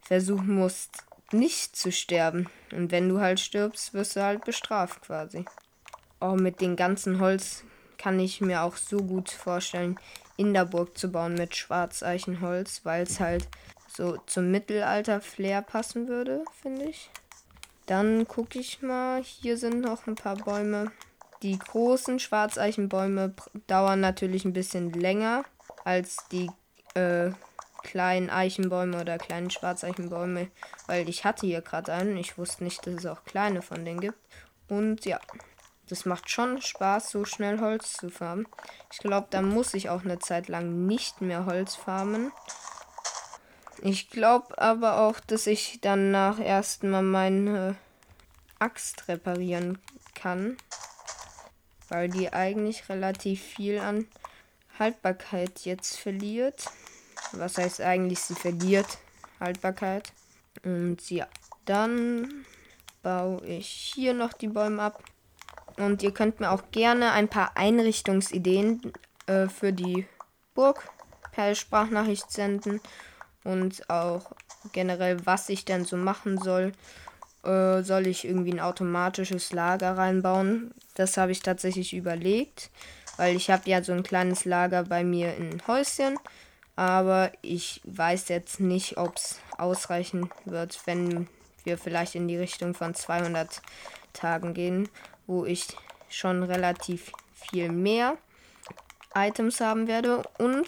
versuchen 0.02 0.54
musst, 0.54 1.04
nicht 1.32 1.76
zu 1.76 1.90
sterben. 1.90 2.48
Und 2.72 2.92
wenn 2.92 3.08
du 3.08 3.20
halt 3.20 3.40
stirbst, 3.40 3.94
wirst 3.94 4.16
du 4.16 4.22
halt 4.22 4.44
bestraft 4.44 5.02
quasi. 5.02 5.44
Auch 6.20 6.36
mit 6.36 6.60
dem 6.60 6.76
ganzen 6.76 7.20
Holz 7.20 7.64
kann 7.98 8.20
ich 8.20 8.40
mir 8.40 8.62
auch 8.62 8.76
so 8.76 8.98
gut 8.98 9.30
vorstellen, 9.30 9.98
in 10.36 10.52
der 10.52 10.66
Burg 10.66 10.96
zu 10.98 11.08
bauen 11.08 11.34
mit 11.34 11.56
Schwarzeichenholz, 11.56 12.82
weil 12.84 13.04
es 13.04 13.20
halt 13.20 13.48
so 13.96 14.18
zum 14.26 14.50
Mittelalter-Flair 14.50 15.62
passen 15.62 16.06
würde, 16.06 16.44
finde 16.60 16.84
ich. 16.84 17.10
Dann 17.86 18.28
gucke 18.28 18.58
ich 18.58 18.82
mal. 18.82 19.22
Hier 19.22 19.56
sind 19.56 19.80
noch 19.80 20.06
ein 20.06 20.16
paar 20.16 20.36
Bäume. 20.36 20.92
Die 21.42 21.58
großen 21.58 22.18
Schwarzeichenbäume 22.18 23.34
dauern 23.66 24.00
natürlich 24.00 24.44
ein 24.44 24.52
bisschen 24.52 24.92
länger 24.92 25.44
als 25.84 26.16
die 26.30 26.50
äh, 26.94 27.30
kleinen 27.82 28.30
Eichenbäume 28.30 29.00
oder 29.00 29.16
kleinen 29.16 29.50
Schwarzeichenbäume, 29.50 30.48
weil 30.86 31.08
ich 31.08 31.24
hatte 31.24 31.46
hier 31.46 31.62
gerade 31.62 31.92
einen. 31.92 32.16
Ich 32.16 32.36
wusste 32.36 32.64
nicht, 32.64 32.86
dass 32.86 32.94
es 32.94 33.06
auch 33.06 33.24
kleine 33.24 33.62
von 33.62 33.84
denen 33.84 34.00
gibt. 34.00 34.18
Und 34.68 35.06
ja, 35.06 35.20
das 35.88 36.04
macht 36.04 36.28
schon 36.28 36.60
Spaß, 36.60 37.10
so 37.10 37.24
schnell 37.24 37.60
Holz 37.60 37.92
zu 37.94 38.10
farmen. 38.10 38.48
Ich 38.92 38.98
glaube, 38.98 39.28
da 39.30 39.40
muss 39.40 39.72
ich 39.74 39.88
auch 39.88 40.04
eine 40.04 40.18
Zeit 40.18 40.48
lang 40.48 40.86
nicht 40.86 41.20
mehr 41.20 41.46
Holz 41.46 41.76
farmen. 41.76 42.32
Ich 43.82 44.10
glaube 44.10 44.58
aber 44.58 45.00
auch, 45.00 45.20
dass 45.20 45.46
ich 45.46 45.78
danach 45.80 46.38
erstmal 46.38 47.02
meine 47.02 47.76
Axt 48.58 49.08
reparieren 49.08 49.78
kann. 50.14 50.56
Weil 51.88 52.08
die 52.08 52.32
eigentlich 52.32 52.88
relativ 52.88 53.42
viel 53.42 53.78
an 53.78 54.06
Haltbarkeit 54.78 55.60
jetzt 55.60 55.98
verliert. 55.98 56.64
Was 57.32 57.58
heißt 57.58 57.80
eigentlich, 57.80 58.18
sie 58.20 58.34
verliert 58.34 58.98
Haltbarkeit. 59.40 60.12
Und 60.64 61.08
ja, 61.10 61.28
dann 61.64 62.44
baue 63.02 63.44
ich 63.46 63.68
hier 63.68 64.14
noch 64.14 64.32
die 64.32 64.48
Bäume 64.48 64.82
ab. 64.82 65.02
Und 65.76 66.02
ihr 66.02 66.12
könnt 66.12 66.40
mir 66.40 66.50
auch 66.50 66.70
gerne 66.70 67.12
ein 67.12 67.28
paar 67.28 67.56
Einrichtungsideen 67.56 68.92
äh, 69.26 69.46
für 69.48 69.72
die 69.72 70.06
Burg 70.54 70.88
per 71.32 71.54
Sprachnachricht 71.54 72.32
senden 72.32 72.80
und 73.46 73.88
auch 73.88 74.32
generell, 74.72 75.24
was 75.24 75.48
ich 75.48 75.64
denn 75.64 75.84
so 75.84 75.96
machen 75.96 76.38
soll. 76.38 76.72
Äh, 77.44 77.82
soll 77.82 78.06
ich 78.06 78.24
irgendwie 78.24 78.52
ein 78.52 78.60
automatisches 78.60 79.52
Lager 79.52 79.96
reinbauen? 79.96 80.74
Das 80.94 81.16
habe 81.16 81.32
ich 81.32 81.40
tatsächlich 81.40 81.94
überlegt, 81.94 82.70
weil 83.16 83.36
ich 83.36 83.50
habe 83.50 83.70
ja 83.70 83.82
so 83.82 83.92
ein 83.92 84.02
kleines 84.02 84.44
Lager 84.44 84.82
bei 84.84 85.04
mir 85.04 85.36
in 85.36 85.62
Häuschen, 85.66 86.18
aber 86.74 87.30
ich 87.42 87.80
weiß 87.84 88.28
jetzt 88.28 88.60
nicht, 88.60 88.98
ob 88.98 89.16
es 89.16 89.38
ausreichen 89.58 90.30
wird, 90.44 90.80
wenn 90.86 91.28
wir 91.64 91.78
vielleicht 91.78 92.14
in 92.14 92.28
die 92.28 92.36
Richtung 92.36 92.74
von 92.74 92.94
200 92.94 93.62
Tagen 94.12 94.54
gehen, 94.54 94.88
wo 95.26 95.44
ich 95.44 95.66
schon 96.08 96.42
relativ 96.42 97.12
viel 97.34 97.70
mehr 97.70 98.16
Items 99.14 99.60
haben 99.60 99.86
werde 99.88 100.22
und 100.38 100.66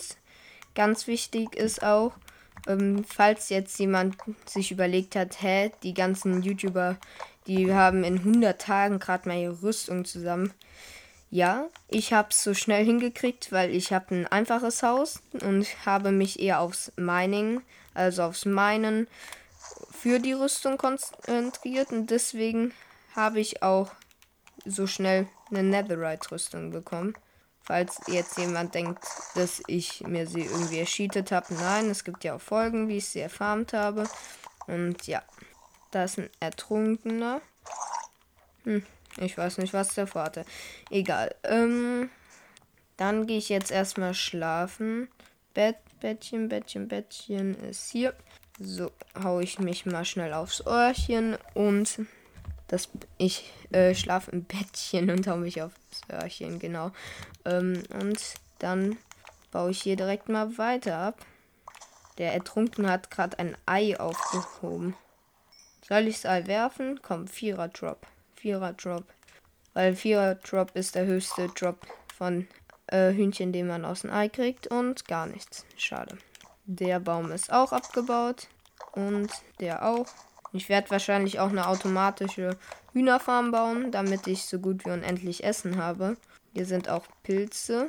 ganz 0.75 1.07
wichtig 1.07 1.55
ist 1.55 1.83
auch, 1.83 2.13
ähm, 2.69 3.05
falls 3.05 3.49
jetzt 3.49 3.79
jemand 3.79 4.17
sich 4.47 4.71
überlegt 4.71 5.17
hat, 5.17 5.43
hä, 5.43 5.73
die 5.83 5.95
ganzen 5.95 6.43
YouTuber, 6.43 6.97
die 7.47 7.73
haben 7.73 8.05
in 8.05 8.19
100 8.19 8.61
Tagen 8.61 8.99
gerade 8.99 9.29
mal 9.29 9.39
ihre 9.39 9.63
Rüstung 9.63 10.05
zusammen. 10.05 10.53
Ja, 11.31 11.69
ich 11.89 12.13
habe 12.13 12.29
es 12.31 12.43
so 12.43 12.55
schnell 12.55 12.85
hingekriegt, 12.85 13.53
weil 13.53 13.71
ich 13.75 13.93
habe 13.93 14.15
ein 14.15 14.27
einfaches 14.27 14.83
Haus 14.83 15.21
und 15.43 15.67
habe 15.85 16.13
mich 16.13 16.41
eher 16.41 16.61
aufs 16.61 16.93
Mining, 16.97 17.61
also 17.93 18.23
aufs 18.23 18.45
Minen 18.45 19.09
für 19.91 20.21
die 20.21 20.33
Rüstung 20.33 20.79
konzentriert 20.79 21.91
und 21.91 22.11
deswegen 22.11 22.73
habe 23.15 23.41
ich 23.41 23.63
auch 23.63 23.91
so 24.65 24.87
schnell 24.87 25.27
eine 25.51 25.63
Netherite-Rüstung 25.63 26.71
bekommen. 26.71 27.15
Falls 27.69 28.01
jetzt 28.07 28.39
jemand 28.39 28.75
denkt, 28.75 29.05
dass 29.35 29.61
ich 29.67 30.01
mir 30.07 30.27
sie 30.27 30.41
irgendwie 30.41 30.79
erscheatet 30.79 31.31
habe. 31.33 31.53
Nein, 31.53 31.91
es 31.91 32.03
gibt 32.03 32.25
ja 32.25 32.35
auch 32.35 32.41
Folgen, 32.41 32.89
wie 32.89 32.97
ich 32.97 33.09
sie 33.11 33.21
erfarmt 33.21 33.75
habe. 33.75 34.09
Und 34.67 35.07
ja, 35.07 35.23
da 35.91 36.05
ist 36.05 36.19
ein 36.19 36.31
Ertrunkener. 36.41 37.43
Hm, 38.65 38.87
ich 39.19 39.37
weiß 39.37 39.59
nicht, 39.59 39.75
was 39.75 39.95
der 39.95 40.07
Vater. 40.07 40.47
Egal. 40.89 41.35
Ähm, 41.45 42.09
dann 42.97 43.27
gehe 43.27 43.37
ich 43.37 43.51
jetzt 43.51 43.71
erstmal 43.71 44.15
schlafen. 44.15 45.09
Bett, 45.53 45.77
Bettchen, 46.01 46.49
Bettchen, 46.49 46.89
Bettchen 46.89 47.55
ist 47.65 47.91
hier. 47.91 48.15
So, 48.59 48.93
haue 49.23 49.43
ich 49.43 49.59
mich 49.59 49.85
mal 49.85 50.07
schnell 50.07 50.33
aufs 50.33 50.67
Ohrchen 50.67 51.37
und 51.53 52.01
das, 52.69 52.89
ich 53.17 53.53
äh, 53.73 53.95
schlafe 53.95 54.31
im 54.31 54.45
Bettchen 54.45 55.11
und 55.11 55.27
hau 55.27 55.37
mich 55.37 55.61
aufs 55.63 56.03
Öhrchen, 56.11 56.59
genau. 56.59 56.93
Ähm, 57.45 57.83
und 58.01 58.21
dann 58.59 58.97
baue 59.51 59.71
ich 59.71 59.83
hier 59.83 59.97
direkt 59.97 60.29
mal 60.29 60.57
weiter 60.59 60.97
ab. 60.97 61.27
Der 62.19 62.35
Ertrunken 62.35 62.91
hat 62.91 63.11
gerade 63.11 63.39
ein 63.39 63.57
Ei 63.67 63.99
aufgehoben. 63.99 64.95
Soll 65.87 66.07
ich 66.09 66.23
das 66.23 66.27
Ei 66.31 66.47
werfen? 66.47 67.01
Komm, 67.03 67.27
Vierer 67.29 67.69
Drop. 67.69 68.07
Vierer 68.35 68.75
Drop. 68.75 69.05
Weil 69.73 69.95
Vierer 69.95 70.35
Drop 70.35 70.75
ist 70.75 70.95
der 70.95 71.07
höchste 71.07 71.49
Drop 71.49 71.87
von 72.17 72.47
äh, 72.89 73.13
Hühnchen, 73.13 73.53
den 73.53 73.69
man 73.69 73.85
aus 73.85 74.03
dem 74.03 74.11
Ei 74.11 74.29
kriegt 74.29 74.67
und 74.67 75.07
gar 75.07 75.27
nichts. 75.27 75.65
Schade. 75.77 76.19
Der 76.67 77.01
Baum 77.01 77.33
ist 77.33 77.53
auch 77.53 77.73
abgebaut 77.73 78.49
und 78.93 79.31
der 79.61 79.87
auch. 79.87 80.07
Ich 80.53 80.69
werde 80.69 80.91
wahrscheinlich 80.91 81.41
auch 81.41 81.51
eine 81.51 81.69
automatische 81.69 82.57
Hühnerfarm 82.93 83.51
bauen, 83.51 83.91
damit 83.91 84.27
ich 84.27 84.45
so 84.45 84.59
gut 84.59 84.85
wie 84.85 84.91
unendlich 84.91 85.45
Essen 85.45 85.77
habe. 85.77 86.17
Hier 86.55 86.67
sind 86.67 86.89
auch 86.89 87.07
Pilze. 87.23 87.89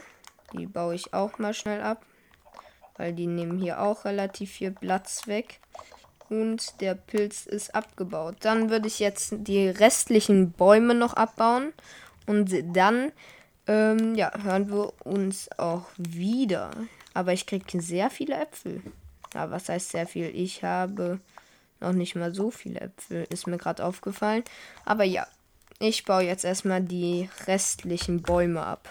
Die 0.54 0.66
baue 0.66 0.96
ich 0.96 1.14
auch 1.14 1.40
mal 1.40 1.54
schnell 1.54 1.82
ab, 1.82 2.06
weil 2.98 3.14
die 3.14 3.28
nehmen 3.28 3.60
hier 3.60 3.82
auch 3.82 4.06
relativ 4.06 4.52
viel 4.52 4.72
Platz 4.72 5.28
weg. 5.28 5.60
Und 6.30 6.82
der 6.82 6.96
Pilz 6.96 7.46
ist 7.46 7.74
abgebaut. 7.74 8.38
Dann 8.42 8.70
würde 8.70 8.88
ich 8.88 9.00
jetzt 9.00 9.34
die 9.38 9.68
restlichen 9.68 10.52
Bäume 10.52 10.94
noch 10.94 11.14
abbauen. 11.14 11.74
Und 12.28 12.54
dann 12.76 13.12
ähm, 13.68 14.16
ja, 14.16 14.32
hören 14.44 14.70
wir 14.72 14.94
uns 15.06 15.50
auch 15.58 15.86
wieder. 15.98 16.72
Aber 17.14 17.34
ich 17.34 17.46
kriege 17.46 17.82
sehr 17.82 18.10
viele 18.10 18.36
Äpfel. 18.36 18.82
Ja, 19.34 19.50
was 19.50 19.70
heißt 19.70 19.92
sehr 19.92 20.08
viel? 20.08 20.28
Ich 20.36 20.64
habe 20.64 21.20
noch 21.80 21.94
nicht 21.94 22.16
mal 22.16 22.34
so 22.34 22.52
viele 22.52 22.82
Äpfel, 22.82 23.26
ist 23.30 23.48
mir 23.48 23.58
gerade 23.58 23.84
aufgefallen. 23.84 24.44
Aber 24.86 25.04
ja, 25.04 25.28
ich 25.80 26.06
baue 26.06 26.24
jetzt 26.24 26.44
erstmal 26.44 26.82
die 26.82 27.30
restlichen 27.48 28.22
Bäume 28.22 28.66
ab. 28.66 28.88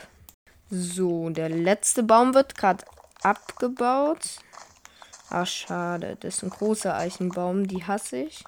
So, 0.70 1.30
der 1.30 1.48
letzte 1.48 2.02
Baum 2.02 2.34
wird 2.34 2.56
gerade 2.56 2.84
abgebaut. 3.22 4.38
Ach, 5.30 5.46
schade. 5.46 6.16
Das 6.20 6.36
ist 6.36 6.42
ein 6.42 6.50
großer 6.50 6.94
Eichenbaum. 6.94 7.66
Die 7.66 7.86
hasse 7.86 8.18
ich. 8.18 8.44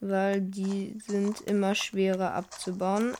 Weil 0.00 0.40
die 0.40 0.98
sind 1.06 1.40
immer 1.42 1.74
schwerer 1.74 2.34
abzubauen. 2.34 3.16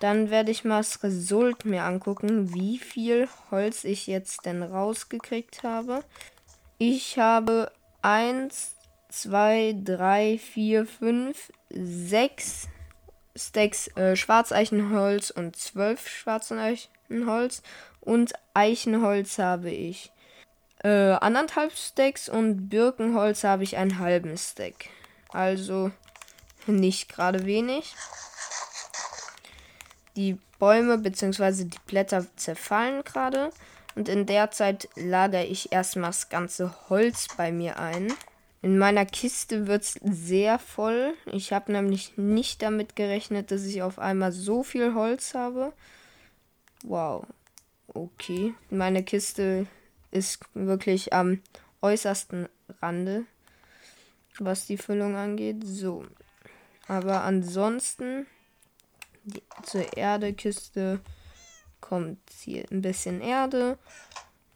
Dann 0.00 0.30
werde 0.30 0.50
ich 0.50 0.64
mal 0.64 0.78
das 0.78 1.02
Result 1.02 1.64
mir 1.64 1.84
angucken, 1.84 2.54
wie 2.54 2.78
viel 2.78 3.28
Holz 3.50 3.84
ich 3.84 4.06
jetzt 4.06 4.46
denn 4.46 4.62
rausgekriegt 4.62 5.62
habe. 5.62 6.02
Ich 6.78 7.18
habe 7.18 7.70
1, 8.02 8.76
2, 9.10 9.76
3, 9.84 10.38
4, 10.38 10.86
5, 10.86 11.52
6 11.70 12.68
Stacks 13.36 13.88
äh, 13.96 14.16
Schwarzeichenholz 14.16 15.30
und 15.30 15.56
12 15.56 16.08
Schwarzeichenholz. 16.08 17.62
Und 18.00 18.32
Eichenholz 18.54 19.38
habe 19.38 19.70
ich 19.70 20.10
äh, 20.82 21.12
anderthalb 21.12 21.72
Stacks 21.72 22.28
und 22.28 22.68
Birkenholz 22.68 23.44
habe 23.44 23.64
ich 23.64 23.76
einen 23.76 23.98
halben 23.98 24.36
Stack. 24.36 24.86
Also 25.28 25.90
nicht 26.66 27.08
gerade 27.08 27.44
wenig. 27.44 27.94
Die 30.16 30.38
Bäume 30.58 30.98
bzw. 30.98 31.64
die 31.64 31.78
Blätter 31.86 32.26
zerfallen 32.36 33.04
gerade. 33.04 33.50
Und 33.94 34.08
in 34.08 34.26
der 34.26 34.50
Zeit 34.50 34.88
lagere 34.94 35.44
ich 35.44 35.72
erstmal 35.72 36.10
das 36.10 36.28
ganze 36.28 36.74
Holz 36.88 37.28
bei 37.36 37.52
mir 37.52 37.78
ein. 37.78 38.12
In 38.62 38.78
meiner 38.78 39.06
Kiste 39.06 39.66
wird 39.66 39.82
es 39.82 39.98
sehr 40.02 40.58
voll. 40.58 41.14
Ich 41.26 41.52
habe 41.52 41.72
nämlich 41.72 42.18
nicht 42.18 42.60
damit 42.60 42.94
gerechnet, 42.94 43.50
dass 43.50 43.64
ich 43.64 43.82
auf 43.82 43.98
einmal 43.98 44.32
so 44.32 44.62
viel 44.62 44.94
Holz 44.94 45.34
habe. 45.34 45.72
Wow. 46.82 47.26
Okay. 47.88 48.54
Meine 48.68 49.02
Kiste 49.02 49.66
ist 50.10 50.40
wirklich 50.52 51.12
am 51.12 51.40
äußersten 51.80 52.48
Rande, 52.82 53.24
was 54.38 54.66
die 54.66 54.76
Füllung 54.76 55.16
angeht. 55.16 55.62
So. 55.64 56.04
Aber 56.86 57.22
ansonsten 57.22 58.26
die, 59.24 59.42
zur 59.62 59.96
Erdekiste 59.96 61.00
kommt 61.80 62.18
hier 62.42 62.64
ein 62.70 62.82
bisschen 62.82 63.20
Erde. 63.20 63.78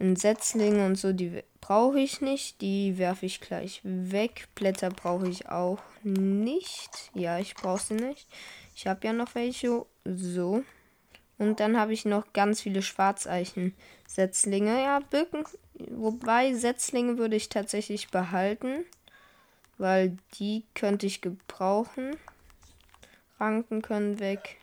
Ein 0.01 0.17
Setzling 0.17 0.85
und 0.85 0.97
so, 0.97 1.13
die 1.13 1.43
brauche 1.61 2.01
ich 2.01 2.21
nicht. 2.21 2.61
Die 2.61 2.99
werfe 2.99 3.27
ich 3.27 3.41
gleich 3.41 3.81
weg. 3.85 4.49
Blätter 4.55 4.91
brauche 4.91 5.29
ich 5.29 5.49
auch 5.49 5.79
nicht. 6.03 7.11
Ja, 7.15 7.39
ich 7.39 7.55
brauche 7.55 7.83
sie 7.83 7.95
nicht. 7.95 8.29
Ich 8.75 8.87
habe 8.87 9.07
ja 9.07 9.13
noch 9.13 9.35
welche. 9.35 9.87
So. 10.05 10.63
Und 11.39 11.61
dann 11.61 11.79
habe 11.79 11.93
ich 11.93 12.05
noch 12.05 12.33
ganz 12.33 12.61
viele 12.61 12.83
Schwarzeichen-Setzlinge. 12.83 14.83
Ja, 14.83 15.01
Birken. 15.01 15.45
Wobei 15.91 16.55
Setzlinge 16.55 17.19
würde 17.19 17.37
ich 17.37 17.49
tatsächlich 17.49 18.11
behalten. 18.11 18.85
Weil 19.79 20.17
die 20.39 20.65
könnte 20.75 21.07
ich 21.07 21.21
gebrauchen. 21.21 22.17
Ranken 23.41 23.83
können 23.83 24.21
weg. 24.21 24.59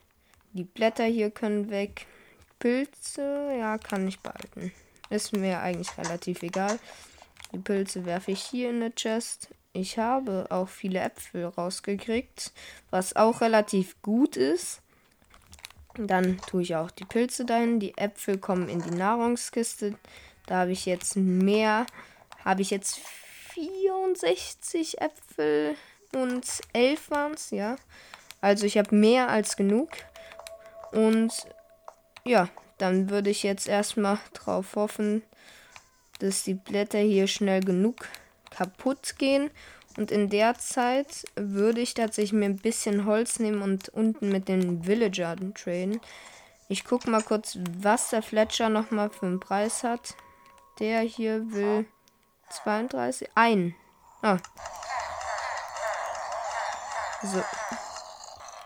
Die 0.53 0.63
Blätter 0.63 1.05
hier 1.05 1.31
können 1.31 1.69
weg. 1.69 2.05
Pilze, 2.59 3.55
ja, 3.57 3.77
kann 3.77 4.07
ich 4.07 4.19
behalten. 4.19 4.71
Ist 5.11 5.33
mir 5.33 5.59
eigentlich 5.59 5.95
relativ 5.97 6.41
egal. 6.41 6.79
Die 7.51 7.59
Pilze 7.59 8.05
werfe 8.05 8.31
ich 8.31 8.41
hier 8.41 8.69
in 8.69 8.77
eine 8.77 8.91
Chest. 8.91 9.49
Ich 9.73 9.97
habe 9.97 10.47
auch 10.49 10.69
viele 10.69 10.99
Äpfel 11.01 11.45
rausgekriegt, 11.45 12.53
was 12.89 13.15
auch 13.15 13.41
relativ 13.41 14.01
gut 14.01 14.37
ist. 14.37 14.81
Dann 15.95 16.39
tue 16.47 16.61
ich 16.61 16.75
auch 16.77 16.89
die 16.91 17.03
Pilze 17.03 17.43
dahin. 17.43 17.81
Die 17.81 17.97
Äpfel 17.97 18.37
kommen 18.37 18.69
in 18.69 18.81
die 18.81 18.95
Nahrungskiste. 18.95 19.95
Da 20.45 20.61
habe 20.61 20.71
ich 20.71 20.85
jetzt 20.85 21.17
mehr. 21.17 21.85
Habe 22.45 22.61
ich 22.61 22.71
jetzt 22.71 22.99
64 23.53 25.01
Äpfel 25.01 25.75
und 26.15 26.45
11 26.71 27.11
waren 27.11 27.33
es, 27.33 27.51
ja. 27.51 27.75
Also 28.39 28.65
ich 28.65 28.77
habe 28.77 28.95
mehr 28.95 29.29
als 29.29 29.57
genug. 29.57 29.89
Und 30.93 31.33
ja, 32.23 32.49
dann 32.81 33.09
würde 33.09 33.29
ich 33.29 33.43
jetzt 33.43 33.67
erstmal 33.67 34.17
drauf 34.33 34.75
hoffen, 34.75 35.21
dass 36.19 36.43
die 36.43 36.55
Blätter 36.55 36.99
hier 36.99 37.27
schnell 37.27 37.61
genug 37.61 38.07
kaputt 38.49 39.17
gehen. 39.17 39.51
Und 39.97 40.09
in 40.09 40.29
der 40.29 40.57
Zeit 40.57 41.25
würde 41.35 41.81
ich 41.81 41.93
tatsächlich 41.93 42.33
mir 42.33 42.45
ein 42.45 42.57
bisschen 42.57 43.05
Holz 43.05 43.39
nehmen 43.39 43.61
und 43.61 43.89
unten 43.89 44.29
mit 44.29 44.47
den 44.47 44.85
Villagern 44.85 45.53
traden. 45.53 45.99
Ich 46.69 46.85
gucke 46.85 47.09
mal 47.09 47.21
kurz, 47.21 47.57
was 47.77 48.09
der 48.09 48.21
Fletcher 48.21 48.69
nochmal 48.69 49.09
für 49.09 49.25
einen 49.25 49.39
Preis 49.39 49.83
hat. 49.83 50.15
Der 50.79 51.01
hier 51.01 51.51
will 51.51 51.85
32. 52.49 53.29
Ein. 53.35 53.75
Ah. 54.21 54.37
So. 57.21 57.43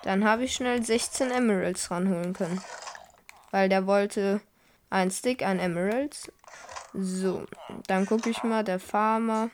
Dann 0.03 0.23
habe 0.23 0.45
ich 0.45 0.53
schnell 0.53 0.85
16 0.85 1.31
Emeralds 1.31 1.89
ranholen 1.89 2.33
können. 2.33 2.61
Weil 3.55 3.69
der 3.69 3.87
wollte 3.87 4.41
ein 4.89 5.11
Stick, 5.11 5.41
ein 5.41 5.59
Emeralds. 5.59 6.29
So, 6.93 7.45
dann 7.87 8.05
gucke 8.05 8.29
ich 8.29 8.43
mal, 8.43 8.65
der 8.65 8.81
Farmer. 8.81 9.49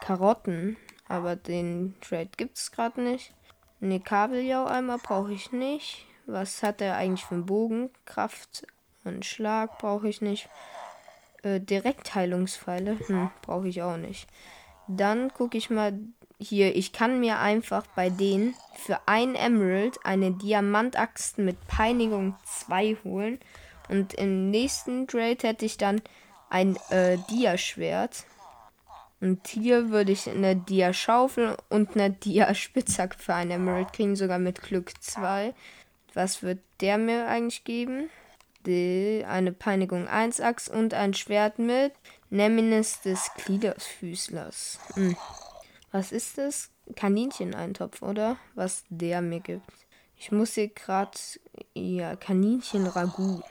Karotten, 0.00 0.78
aber 1.08 1.36
den 1.36 1.94
Trade 2.00 2.30
gibt 2.38 2.56
es 2.56 2.72
gerade 2.72 3.02
nicht. 3.02 3.34
Ne, 3.80 4.00
Kabeljau-Eimer 4.00 4.96
brauche 4.96 5.34
ich 5.34 5.52
nicht. 5.52 6.06
Was 6.24 6.62
hat 6.62 6.80
er 6.80 6.96
eigentlich 6.96 7.26
für 7.26 7.34
einen 7.34 7.44
Bogen? 7.44 7.90
Kraft 8.06 8.66
und 9.04 9.26
Schlag 9.26 9.76
brauche 9.76 10.08
ich 10.08 10.22
nicht. 10.22 10.48
Äh, 11.42 11.60
Direktheilungspfeile? 11.60 12.98
Hm, 13.08 13.30
brauche 13.42 13.68
ich 13.68 13.82
auch 13.82 13.98
nicht. 13.98 14.26
Dann 14.88 15.30
gucke 15.34 15.58
ich 15.58 15.68
mal 15.68 15.92
hier. 16.44 16.76
Ich 16.76 16.92
kann 16.92 17.20
mir 17.20 17.38
einfach 17.38 17.86
bei 17.94 18.10
denen 18.10 18.54
für 18.74 19.00
ein 19.06 19.34
Emerald 19.34 19.98
eine 20.04 20.32
Diamantaxt 20.32 21.38
mit 21.38 21.56
Peinigung 21.66 22.36
2 22.44 22.98
holen. 23.04 23.38
Und 23.88 24.14
im 24.14 24.50
nächsten 24.50 25.06
Trade 25.06 25.38
hätte 25.42 25.64
ich 25.64 25.76
dann 25.76 26.02
ein 26.50 26.76
äh, 26.90 27.18
Dia-Schwert. 27.30 28.24
Und 29.20 29.46
hier 29.48 29.90
würde 29.90 30.12
ich 30.12 30.28
eine 30.28 30.56
Dia-Schaufel 30.56 31.56
und 31.70 31.96
eine 31.96 32.10
Dia-Spitzhacke 32.10 33.18
für 33.18 33.34
ein 33.34 33.50
Emerald 33.50 33.92
kriegen, 33.92 34.16
sogar 34.16 34.38
mit 34.38 34.62
Glück 34.62 34.92
2. 35.00 35.54
Was 36.12 36.42
wird 36.42 36.60
der 36.80 36.98
mir 36.98 37.26
eigentlich 37.26 37.64
geben? 37.64 38.10
Die, 38.66 39.24
eine 39.26 39.52
Peinigung 39.52 40.08
1 40.08 40.40
Axt 40.40 40.70
und 40.70 40.94
ein 40.94 41.14
Schwert 41.14 41.58
mit 41.58 41.92
Neminis 42.30 43.00
des 43.02 43.30
Gliederfüßlers. 43.36 44.78
Hm. 44.94 45.16
Was 45.94 46.10
ist 46.10 46.38
das? 46.38 46.70
Kanincheneintopf, 46.96 48.02
oder? 48.02 48.36
Was 48.56 48.82
der 48.88 49.22
mir 49.22 49.38
gibt. 49.38 49.86
Ich 50.16 50.32
muss 50.32 50.54
hier 50.54 50.66
gerade. 50.66 51.16
Ja, 51.72 52.16
Kaninchen-Ragout. 52.16 53.44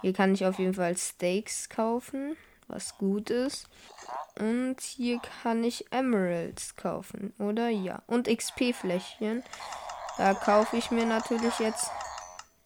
Hier 0.00 0.12
kann 0.14 0.34
ich 0.34 0.44
auf 0.44 0.58
jeden 0.58 0.74
Fall 0.74 0.96
Steaks 0.96 1.68
kaufen, 1.68 2.36
was 2.66 2.98
gut 2.98 3.30
ist. 3.30 3.68
Und 4.40 4.80
hier 4.80 5.20
kann 5.20 5.62
ich 5.62 5.92
Emeralds 5.92 6.74
kaufen, 6.74 7.32
oder? 7.38 7.68
Ja. 7.68 8.02
Und 8.08 8.26
XP-Fläschchen. 8.26 9.44
Da 10.18 10.34
kaufe 10.34 10.76
ich 10.76 10.90
mir 10.90 11.06
natürlich 11.06 11.56
jetzt 11.60 11.88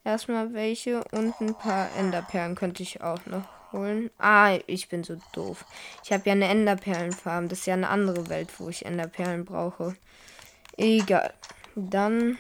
erstmal 0.03 0.55
welche. 0.55 1.05
Und 1.13 1.39
ein 1.43 1.55
paar 1.55 1.95
Enderperlen 1.99 2.55
könnte 2.55 2.83
ich 2.83 3.03
auch 3.03 3.27
noch 3.27 3.56
holen. 3.73 4.11
Ah, 4.19 4.59
ich 4.67 4.89
bin 4.89 5.05
so 5.05 5.17
doof. 5.33 5.65
Ich 6.05 6.13
habe 6.13 6.23
ja 6.27 6.33
eine 6.33 6.49
Enderperlenfarm. 6.49 7.49
Das 7.49 7.61
ist 7.61 7.67
ja 7.67 7.75
eine 7.75 7.89
andere 7.89 8.29
Welt, 8.29 8.49
wo 8.59 8.69
ich 8.69 8.87
Enderperlen 8.87 9.45
brauche. 9.45 9.97
Egal. 10.77 11.33
Dann 11.75 12.39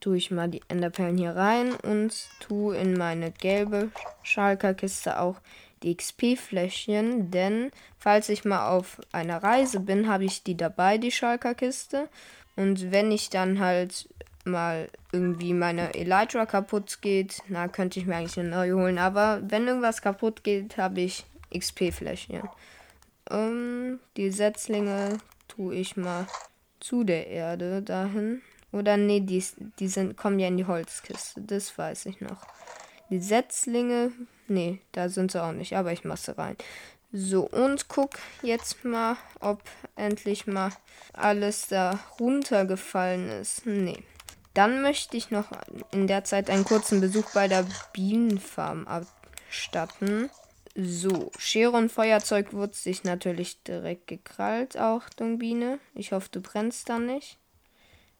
tue 0.00 0.16
ich 0.16 0.30
mal 0.30 0.48
die 0.48 0.62
Enderperlen 0.68 1.18
hier 1.18 1.34
rein 1.34 1.74
und 1.74 2.28
tue 2.40 2.76
in 2.76 2.96
meine 2.96 3.32
gelbe 3.32 3.90
Schalkerkiste 4.22 5.20
auch 5.20 5.36
die 5.82 5.94
XP-Fläschchen, 5.94 7.30
denn 7.30 7.70
falls 7.98 8.28
ich 8.28 8.44
mal 8.44 8.70
auf 8.70 9.00
einer 9.12 9.42
Reise 9.42 9.80
bin, 9.80 10.08
habe 10.08 10.24
ich 10.24 10.42
die 10.42 10.56
dabei, 10.56 10.98
die 10.98 11.12
Schalkerkiste. 11.12 12.08
Und 12.56 12.90
wenn 12.90 13.12
ich 13.12 13.28
dann 13.28 13.60
halt 13.60 14.08
mal 14.46 14.88
irgendwie 15.12 15.52
meine 15.52 15.94
Elytra 15.94 16.46
kaputt 16.46 17.02
geht, 17.02 17.42
na, 17.48 17.68
könnte 17.68 17.98
ich 17.98 18.06
mir 18.06 18.16
eigentlich 18.16 18.38
eine 18.38 18.48
neue 18.48 18.76
holen. 18.76 18.98
Aber 18.98 19.40
wenn 19.42 19.66
irgendwas 19.66 20.02
kaputt 20.02 20.44
geht, 20.44 20.76
habe 20.76 21.00
ich 21.00 21.24
XP-Fläschchen. 21.52 22.48
Ähm, 23.30 24.00
die 24.16 24.30
Setzlinge 24.30 25.18
tue 25.48 25.74
ich 25.74 25.96
mal 25.96 26.26
zu 26.80 27.04
der 27.04 27.26
Erde 27.26 27.82
dahin. 27.82 28.42
Oder 28.72 28.96
nee, 28.96 29.20
die, 29.20 29.42
die 29.78 29.88
sind, 29.88 30.16
kommen 30.16 30.38
ja 30.38 30.48
in 30.48 30.56
die 30.56 30.66
Holzkiste. 30.66 31.40
Das 31.40 31.76
weiß 31.76 32.06
ich 32.06 32.20
noch. 32.20 32.42
Die 33.10 33.20
Setzlinge, 33.20 34.12
nee, 34.48 34.80
da 34.92 35.08
sind 35.08 35.32
sie 35.32 35.42
auch 35.42 35.52
nicht, 35.52 35.76
aber 35.76 35.92
ich 35.92 36.04
mache 36.04 36.18
sie 36.18 36.36
rein. 36.36 36.56
So, 37.12 37.48
und 37.48 37.88
guck 37.88 38.10
jetzt 38.42 38.84
mal, 38.84 39.16
ob 39.40 39.62
endlich 39.94 40.46
mal 40.46 40.70
alles 41.12 41.68
da 41.68 42.00
runtergefallen 42.18 43.30
ist. 43.30 43.64
Nee. 43.64 44.02
Dann 44.56 44.80
möchte 44.80 45.18
ich 45.18 45.30
noch 45.30 45.50
in 45.92 46.06
der 46.06 46.24
Zeit 46.24 46.48
einen 46.48 46.64
kurzen 46.64 47.02
Besuch 47.02 47.30
bei 47.34 47.46
der 47.46 47.66
Bienenfarm 47.92 48.86
abstatten. 48.86 50.30
So, 50.74 51.30
Schere 51.36 51.72
und 51.72 51.92
Feuerzeug 51.92 52.54
wird 52.54 52.74
sich 52.74 53.04
natürlich 53.04 53.62
direkt 53.64 54.06
gekrallt, 54.06 54.78
auch 54.78 55.02
Biene. 55.18 55.78
Ich 55.94 56.12
hoffe, 56.12 56.30
du 56.32 56.40
brennst 56.40 56.88
da 56.88 56.98
nicht. 56.98 57.36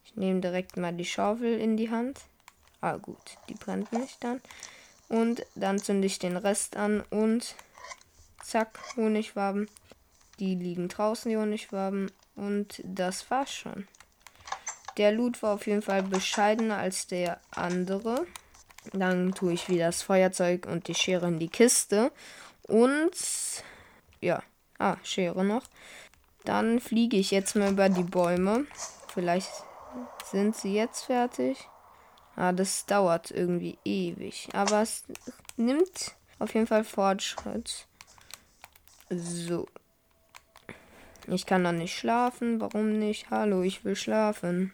Ich 0.04 0.14
nehme 0.14 0.40
direkt 0.40 0.76
mal 0.76 0.92
die 0.92 1.06
Schaufel 1.06 1.58
in 1.58 1.78
die 1.78 1.90
Hand. 1.90 2.20
Ah, 2.82 2.98
gut, 2.98 3.38
die 3.48 3.54
brennt 3.54 3.90
nicht 3.94 4.22
dann. 4.22 4.42
Und 5.08 5.46
dann 5.54 5.78
zünde 5.78 6.06
ich 6.06 6.18
den 6.18 6.36
Rest 6.36 6.76
an 6.76 7.02
und 7.08 7.54
zack, 8.42 8.78
Honigwaben. 8.96 9.70
Die 10.38 10.54
liegen 10.54 10.88
draußen, 10.88 11.30
die 11.30 11.38
Honigwaben. 11.38 12.10
Und 12.34 12.82
das 12.84 13.30
war's 13.30 13.54
schon. 13.54 13.88
Der 14.96 15.12
Loot 15.12 15.42
war 15.42 15.54
auf 15.54 15.66
jeden 15.66 15.82
Fall 15.82 16.02
bescheidener 16.02 16.78
als 16.78 17.06
der 17.06 17.40
andere. 17.50 18.26
Dann 18.92 19.34
tue 19.34 19.52
ich 19.52 19.68
wieder 19.68 19.86
das 19.86 20.02
Feuerzeug 20.02 20.66
und 20.66 20.88
die 20.88 20.94
Schere 20.94 21.28
in 21.28 21.38
die 21.38 21.48
Kiste. 21.48 22.12
Und 22.62 23.12
ja, 24.20 24.42
ah, 24.78 24.96
Schere 25.02 25.44
noch. 25.44 25.64
Dann 26.44 26.80
fliege 26.80 27.16
ich 27.16 27.30
jetzt 27.30 27.56
mal 27.56 27.72
über 27.72 27.88
die 27.88 28.04
Bäume. 28.04 28.66
Vielleicht 29.12 29.50
sind 30.30 30.56
sie 30.56 30.74
jetzt 30.74 31.04
fertig. 31.04 31.58
Ah, 32.36 32.52
das 32.52 32.86
dauert 32.86 33.30
irgendwie 33.30 33.78
ewig. 33.84 34.48
Aber 34.52 34.82
es 34.82 35.04
nimmt 35.56 36.14
auf 36.38 36.54
jeden 36.54 36.66
Fall 36.66 36.84
Fortschritt. 36.84 37.86
So. 39.10 39.66
Ich 41.26 41.46
kann 41.46 41.62
noch 41.62 41.72
nicht 41.72 41.96
schlafen. 41.96 42.60
Warum 42.60 42.98
nicht? 42.98 43.30
Hallo, 43.30 43.62
ich 43.62 43.84
will 43.84 43.96
schlafen. 43.96 44.72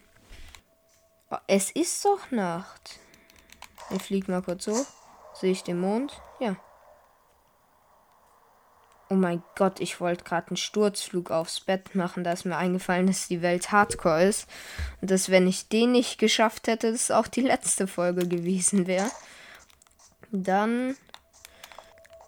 Oh, 1.33 1.37
es 1.47 1.71
ist 1.71 2.05
doch 2.05 2.29
Nacht. 2.29 2.99
Ich 3.89 4.03
fliege 4.03 4.31
mal 4.31 4.43
kurz 4.43 4.67
hoch. 4.67 4.85
Sehe 5.33 5.51
ich 5.51 5.63
den 5.63 5.79
Mond? 5.79 6.21
Ja. 6.39 6.55
Oh 9.09 9.15
mein 9.15 9.41
Gott, 9.55 9.79
ich 9.79 9.99
wollte 9.99 10.25
gerade 10.25 10.49
einen 10.49 10.57
Sturzflug 10.57 11.31
aufs 11.31 11.61
Bett 11.61 11.95
machen. 11.95 12.23
Da 12.23 12.33
ist 12.33 12.45
mir 12.45 12.55
eingefallen, 12.55 13.07
dass 13.07 13.27
die 13.27 13.41
Welt 13.41 13.71
Hardcore 13.71 14.25
ist. 14.25 14.47
Und 15.01 15.09
dass, 15.09 15.31
wenn 15.31 15.47
ich 15.47 15.69
den 15.69 15.93
nicht 15.93 16.19
geschafft 16.19 16.67
hätte, 16.67 16.91
das 16.91 17.09
auch 17.09 17.27
die 17.27 17.41
letzte 17.41 17.87
Folge 17.87 18.27
gewesen 18.27 18.85
wäre. 18.85 19.09
Dann. 20.31 20.95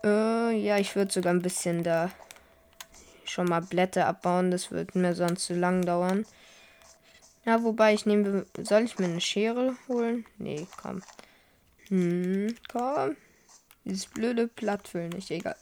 Äh, 0.03 0.57
ja, 0.57 0.79
ich 0.79 0.95
würde 0.95 1.13
sogar 1.13 1.31
ein 1.31 1.43
bisschen 1.43 1.83
da 1.83 2.09
schon 3.25 3.45
mal 3.45 3.61
Blätter 3.61 4.07
abbauen. 4.07 4.49
Das 4.49 4.71
würde 4.71 4.97
mir 4.97 5.13
sonst 5.13 5.45
zu 5.45 5.53
lang 5.53 5.85
dauern. 5.85 6.25
Ja, 7.45 7.63
wobei 7.63 7.93
ich 7.93 8.05
nehme. 8.05 8.45
Soll 8.61 8.83
ich 8.83 8.97
mir 8.97 9.05
eine 9.05 9.21
Schere 9.21 9.75
holen? 9.87 10.25
Nee, 10.37 10.67
komm. 10.81 11.01
Hm, 11.87 12.55
komm. 12.67 13.15
Dieses 13.83 14.07
blöde 14.07 14.47
Plattfüllen 14.47 15.09
nicht, 15.09 15.29
egal. 15.29 15.55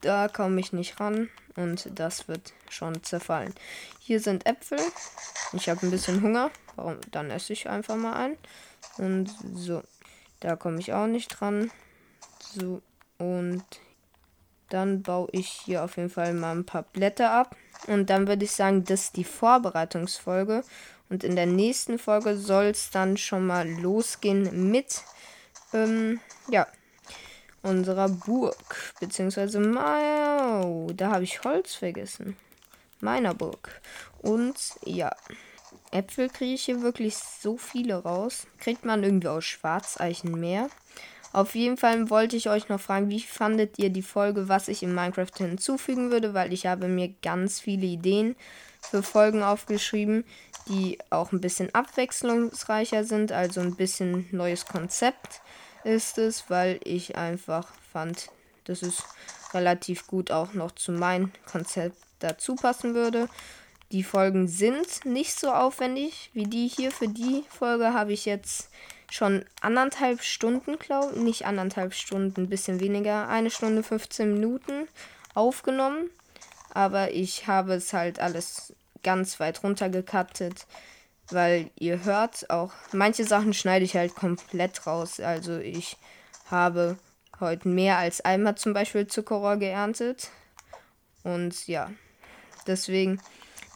Da 0.00 0.28
komme 0.28 0.60
ich 0.60 0.72
nicht 0.72 1.00
ran 1.00 1.28
und 1.56 1.88
das 1.98 2.28
wird 2.28 2.52
schon 2.70 3.02
zerfallen. 3.02 3.52
Hier 3.98 4.20
sind 4.20 4.46
Äpfel. 4.46 4.78
Ich 5.52 5.68
habe 5.68 5.84
ein 5.84 5.90
bisschen 5.90 6.22
Hunger. 6.22 6.50
Warum? 6.76 6.98
Dann 7.10 7.30
esse 7.30 7.52
ich 7.52 7.68
einfach 7.68 7.96
mal 7.96 8.14
ein. 8.14 8.38
Und 8.98 9.30
so. 9.54 9.82
Da 10.40 10.56
komme 10.56 10.78
ich 10.78 10.92
auch 10.92 11.06
nicht 11.06 11.28
dran. 11.28 11.70
So. 12.38 12.82
Und 13.18 13.64
dann 14.68 15.02
baue 15.02 15.28
ich 15.32 15.48
hier 15.48 15.84
auf 15.84 15.96
jeden 15.96 16.10
Fall 16.10 16.34
mal 16.34 16.54
ein 16.54 16.66
paar 16.66 16.82
Blätter 16.82 17.30
ab. 17.30 17.56
Und 17.86 18.10
dann 18.10 18.28
würde 18.28 18.44
ich 18.44 18.52
sagen, 18.52 18.84
das 18.84 19.04
ist 19.04 19.16
die 19.16 19.24
Vorbereitungsfolge. 19.24 20.64
Und 21.08 21.24
in 21.24 21.36
der 21.36 21.46
nächsten 21.46 21.98
Folge 21.98 22.36
soll 22.36 22.66
es 22.66 22.90
dann 22.90 23.16
schon 23.16 23.46
mal 23.46 23.68
losgehen 23.68 24.70
mit, 24.70 25.02
ähm, 25.72 26.20
ja, 26.48 26.66
unserer 27.62 28.08
Burg. 28.08 28.94
Beziehungsweise, 29.00 29.58
oh, 29.60 30.90
da 30.94 31.10
habe 31.10 31.24
ich 31.24 31.42
Holz 31.44 31.74
vergessen. 31.74 32.36
Meiner 33.00 33.34
Burg. 33.34 33.80
Und 34.22 34.56
ja, 34.84 35.14
Äpfel 35.90 36.28
kriege 36.28 36.54
ich 36.54 36.64
hier 36.64 36.82
wirklich 36.82 37.16
so 37.16 37.56
viele 37.56 38.02
raus. 38.02 38.46
Kriegt 38.58 38.84
man 38.84 39.02
irgendwie 39.02 39.28
aus 39.28 39.44
Schwarzeichen 39.44 40.38
mehr. 40.38 40.68
Auf 41.32 41.56
jeden 41.56 41.76
Fall 41.76 42.10
wollte 42.10 42.36
ich 42.36 42.48
euch 42.48 42.68
noch 42.68 42.80
fragen, 42.80 43.10
wie 43.10 43.20
fandet 43.20 43.78
ihr 43.78 43.90
die 43.90 44.02
Folge, 44.02 44.48
was 44.48 44.68
ich 44.68 44.84
in 44.84 44.94
Minecraft 44.94 45.36
hinzufügen 45.36 46.12
würde, 46.12 46.32
weil 46.32 46.52
ich 46.52 46.66
habe 46.66 46.86
mir 46.86 47.12
ganz 47.22 47.58
viele 47.58 47.86
Ideen 47.86 48.36
für 48.80 49.02
Folgen 49.02 49.42
aufgeschrieben, 49.42 50.24
die 50.68 50.98
auch 51.10 51.32
ein 51.32 51.40
bisschen 51.40 51.74
abwechslungsreicher 51.74 53.04
sind, 53.04 53.32
also 53.32 53.60
ein 53.60 53.76
bisschen 53.76 54.28
neues 54.32 54.66
Konzept 54.66 55.40
ist 55.84 56.18
es, 56.18 56.48
weil 56.48 56.80
ich 56.84 57.16
einfach 57.16 57.68
fand, 57.92 58.30
dass 58.64 58.82
es 58.82 59.02
relativ 59.52 60.06
gut 60.06 60.30
auch 60.30 60.54
noch 60.54 60.72
zu 60.72 60.92
meinem 60.92 61.32
Konzept 61.46 61.98
dazu 62.18 62.56
passen 62.56 62.94
würde. 62.94 63.28
Die 63.92 64.02
Folgen 64.02 64.48
sind 64.48 65.04
nicht 65.04 65.38
so 65.38 65.52
aufwendig 65.52 66.30
wie 66.32 66.44
die 66.44 66.66
hier. 66.66 66.90
Für 66.90 67.08
die 67.08 67.44
Folge 67.48 67.92
habe 67.92 68.12
ich 68.12 68.24
jetzt 68.24 68.70
schon 69.10 69.44
anderthalb 69.60 70.22
Stunden, 70.22 70.78
glaube 70.78 71.14
ich, 71.14 71.22
nicht 71.22 71.46
anderthalb 71.46 71.94
Stunden, 71.94 72.42
ein 72.42 72.48
bisschen 72.48 72.80
weniger, 72.80 73.28
eine 73.28 73.50
Stunde 73.50 73.82
15 73.82 74.32
Minuten 74.32 74.88
aufgenommen. 75.34 76.10
Aber 76.72 77.12
ich 77.12 77.46
habe 77.46 77.74
es 77.74 77.92
halt 77.92 78.18
alles 78.18 78.74
ganz 79.04 79.38
weit 79.38 79.62
runtergekattet 79.62 80.66
weil 81.30 81.70
ihr 81.78 82.04
hört 82.04 82.50
auch, 82.50 82.72
manche 82.92 83.24
Sachen 83.24 83.54
schneide 83.54 83.84
ich 83.84 83.96
halt 83.96 84.14
komplett 84.14 84.86
raus. 84.86 85.20
Also 85.20 85.58
ich 85.58 85.96
habe 86.50 86.98
heute 87.40 87.68
mehr 87.68 87.98
als 87.98 88.20
einmal 88.20 88.56
zum 88.56 88.74
Beispiel 88.74 89.06
Zuckerrohr 89.06 89.56
geerntet. 89.56 90.30
Und 91.22 91.66
ja, 91.66 91.90
deswegen, 92.66 93.20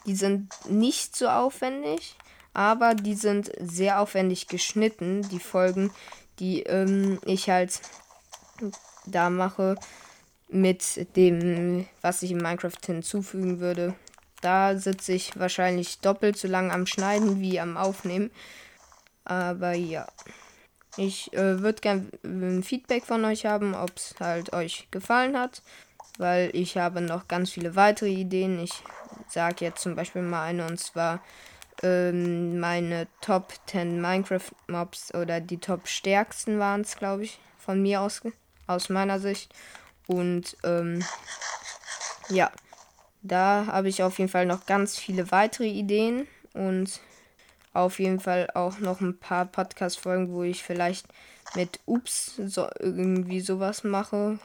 die 0.06 0.14
sind 0.14 0.52
nicht 0.68 1.16
so 1.16 1.28
aufwendig, 1.28 2.16
aber 2.52 2.94
die 2.94 3.14
sind 3.14 3.50
sehr 3.58 4.00
aufwendig 4.00 4.48
geschnitten, 4.48 5.22
die 5.30 5.40
Folgen, 5.40 5.90
die 6.38 6.62
ähm, 6.64 7.18
ich 7.24 7.48
halt 7.48 7.80
da 9.06 9.30
mache 9.30 9.76
mit 10.48 11.16
dem, 11.16 11.86
was 12.02 12.22
ich 12.22 12.32
in 12.32 12.38
Minecraft 12.38 12.78
hinzufügen 12.84 13.60
würde. 13.60 13.94
Da 14.40 14.76
sitze 14.76 15.12
ich 15.12 15.38
wahrscheinlich 15.38 16.00
doppelt 16.00 16.36
so 16.36 16.48
lang 16.48 16.70
am 16.70 16.86
Schneiden 16.86 17.40
wie 17.40 17.60
am 17.60 17.76
Aufnehmen. 17.76 18.30
Aber 19.24 19.72
ja. 19.72 20.06
Ich 20.96 21.32
äh, 21.32 21.60
würde 21.60 21.80
gerne 21.80 22.06
ein 22.24 22.62
Feedback 22.62 23.04
von 23.04 23.24
euch 23.24 23.46
haben, 23.46 23.74
ob 23.74 23.96
es 23.96 24.14
halt 24.18 24.52
euch 24.52 24.88
gefallen 24.90 25.38
hat. 25.38 25.62
Weil 26.18 26.50
ich 26.54 26.76
habe 26.76 27.00
noch 27.00 27.28
ganz 27.28 27.50
viele 27.50 27.76
weitere 27.76 28.10
Ideen. 28.10 28.58
Ich 28.58 28.82
sage 29.28 29.64
jetzt 29.64 29.82
zum 29.82 29.94
Beispiel 29.94 30.22
mal 30.22 30.42
eine 30.42 30.66
und 30.66 30.80
zwar 30.80 31.20
ähm, 31.82 32.58
meine 32.58 33.06
Top 33.20 33.54
10 33.66 34.00
Minecraft 34.00 34.50
Mobs 34.66 35.14
oder 35.14 35.40
die 35.40 35.58
Top 35.58 35.86
stärksten 35.86 36.58
waren 36.58 36.80
es, 36.80 36.96
glaube 36.96 37.24
ich, 37.24 37.38
von 37.58 37.80
mir 37.80 38.00
aus, 38.00 38.22
aus 38.66 38.88
meiner 38.88 39.20
Sicht. 39.20 39.54
Und 40.06 40.56
ähm, 40.64 41.04
ja. 42.28 42.50
Da 43.22 43.66
habe 43.66 43.88
ich 43.88 44.02
auf 44.02 44.18
jeden 44.18 44.30
Fall 44.30 44.46
noch 44.46 44.66
ganz 44.66 44.98
viele 44.98 45.30
weitere 45.30 45.68
Ideen 45.68 46.26
und 46.54 47.00
auf 47.72 47.98
jeden 47.98 48.20
Fall 48.20 48.48
auch 48.54 48.78
noch 48.78 49.00
ein 49.00 49.18
paar 49.18 49.46
Podcast-Folgen, 49.46 50.32
wo 50.32 50.42
ich 50.42 50.62
vielleicht 50.62 51.06
mit 51.54 51.80
Ups 51.86 52.36
so, 52.36 52.68
irgendwie 52.78 53.40
sowas 53.40 53.84
mache, 53.84 54.38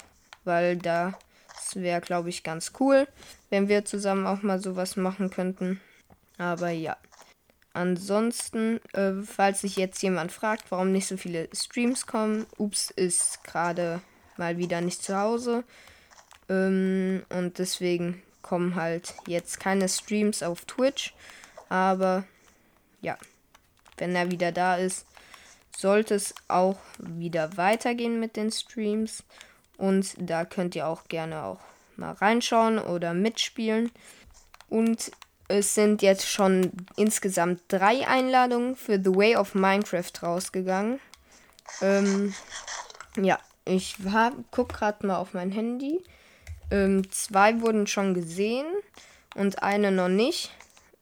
weil 0.43 0.77
da 0.77 1.17
wäre, 1.73 2.01
glaube 2.01 2.29
ich, 2.29 2.43
ganz 2.43 2.73
cool, 2.79 3.07
wenn 3.49 3.67
wir 3.67 3.85
zusammen 3.85 4.27
auch 4.27 4.41
mal 4.41 4.59
sowas 4.59 4.95
machen 4.95 5.29
könnten. 5.29 5.79
Aber 6.37 6.69
ja. 6.69 6.97
ansonsten, 7.73 8.79
äh, 8.93 9.13
falls 9.23 9.61
sich 9.61 9.77
jetzt 9.77 10.01
jemand 10.03 10.31
fragt, 10.31 10.71
warum 10.71 10.91
nicht 10.91 11.07
so 11.07 11.17
viele 11.17 11.47
Streams 11.53 12.05
kommen, 12.05 12.45
Ups 12.57 12.91
ist 12.91 13.43
gerade 13.43 14.01
mal 14.37 14.57
wieder 14.57 14.81
nicht 14.81 15.03
zu 15.03 15.17
Hause. 15.17 15.63
Ähm, 16.49 17.23
und 17.29 17.59
deswegen 17.59 18.21
kommen 18.43 18.75
halt 18.75 19.15
jetzt 19.25 19.59
keine 19.59 19.89
Streams 19.89 20.43
auf 20.43 20.65
Twitch. 20.65 21.15
Aber 21.69 22.23
ja, 23.01 23.17
wenn 23.97 24.15
er 24.15 24.29
wieder 24.29 24.51
da 24.51 24.75
ist, 24.75 25.07
sollte 25.75 26.13
es 26.13 26.35
auch 26.47 26.77
wieder 26.99 27.57
weitergehen 27.57 28.19
mit 28.19 28.35
den 28.35 28.51
Streams. 28.51 29.23
Und 29.77 30.13
da 30.17 30.45
könnt 30.45 30.75
ihr 30.75 30.87
auch 30.87 31.05
gerne 31.05 31.43
auch 31.43 31.59
mal 31.95 32.11
reinschauen 32.11 32.77
oder 32.77 33.13
mitspielen. 33.13 33.91
Und 34.69 35.11
es 35.47 35.75
sind 35.75 36.01
jetzt 36.01 36.29
schon 36.29 36.71
insgesamt 36.95 37.61
drei 37.67 38.07
Einladungen 38.07 38.75
für 38.75 39.01
The 39.03 39.15
Way 39.15 39.35
of 39.37 39.55
Minecraft 39.55 40.11
rausgegangen. 40.21 40.99
Ähm, 41.81 42.33
ja, 43.17 43.39
ich 43.65 44.03
war, 44.03 44.31
guck 44.51 44.69
gerade 44.69 45.05
mal 45.05 45.17
auf 45.17 45.33
mein 45.33 45.51
Handy. 45.51 46.03
Ähm, 46.73 47.09
zwei 47.11 47.61
wurden 47.61 47.85
schon 47.85 48.15
gesehen 48.15 48.65
und 49.35 49.61
eine 49.61 49.91
noch 49.91 50.09
nicht. 50.09 50.49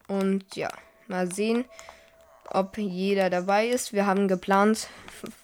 Und 0.10 0.58
ja, 0.58 0.70
mal 1.08 1.32
sehen, 1.32 1.64
ob 2.50 2.78
jeder 2.78 3.30
dabei 3.30 3.68
ist. 3.68 3.94
Wir 3.94 4.06
haben 4.06 4.28
geplant 4.28 4.90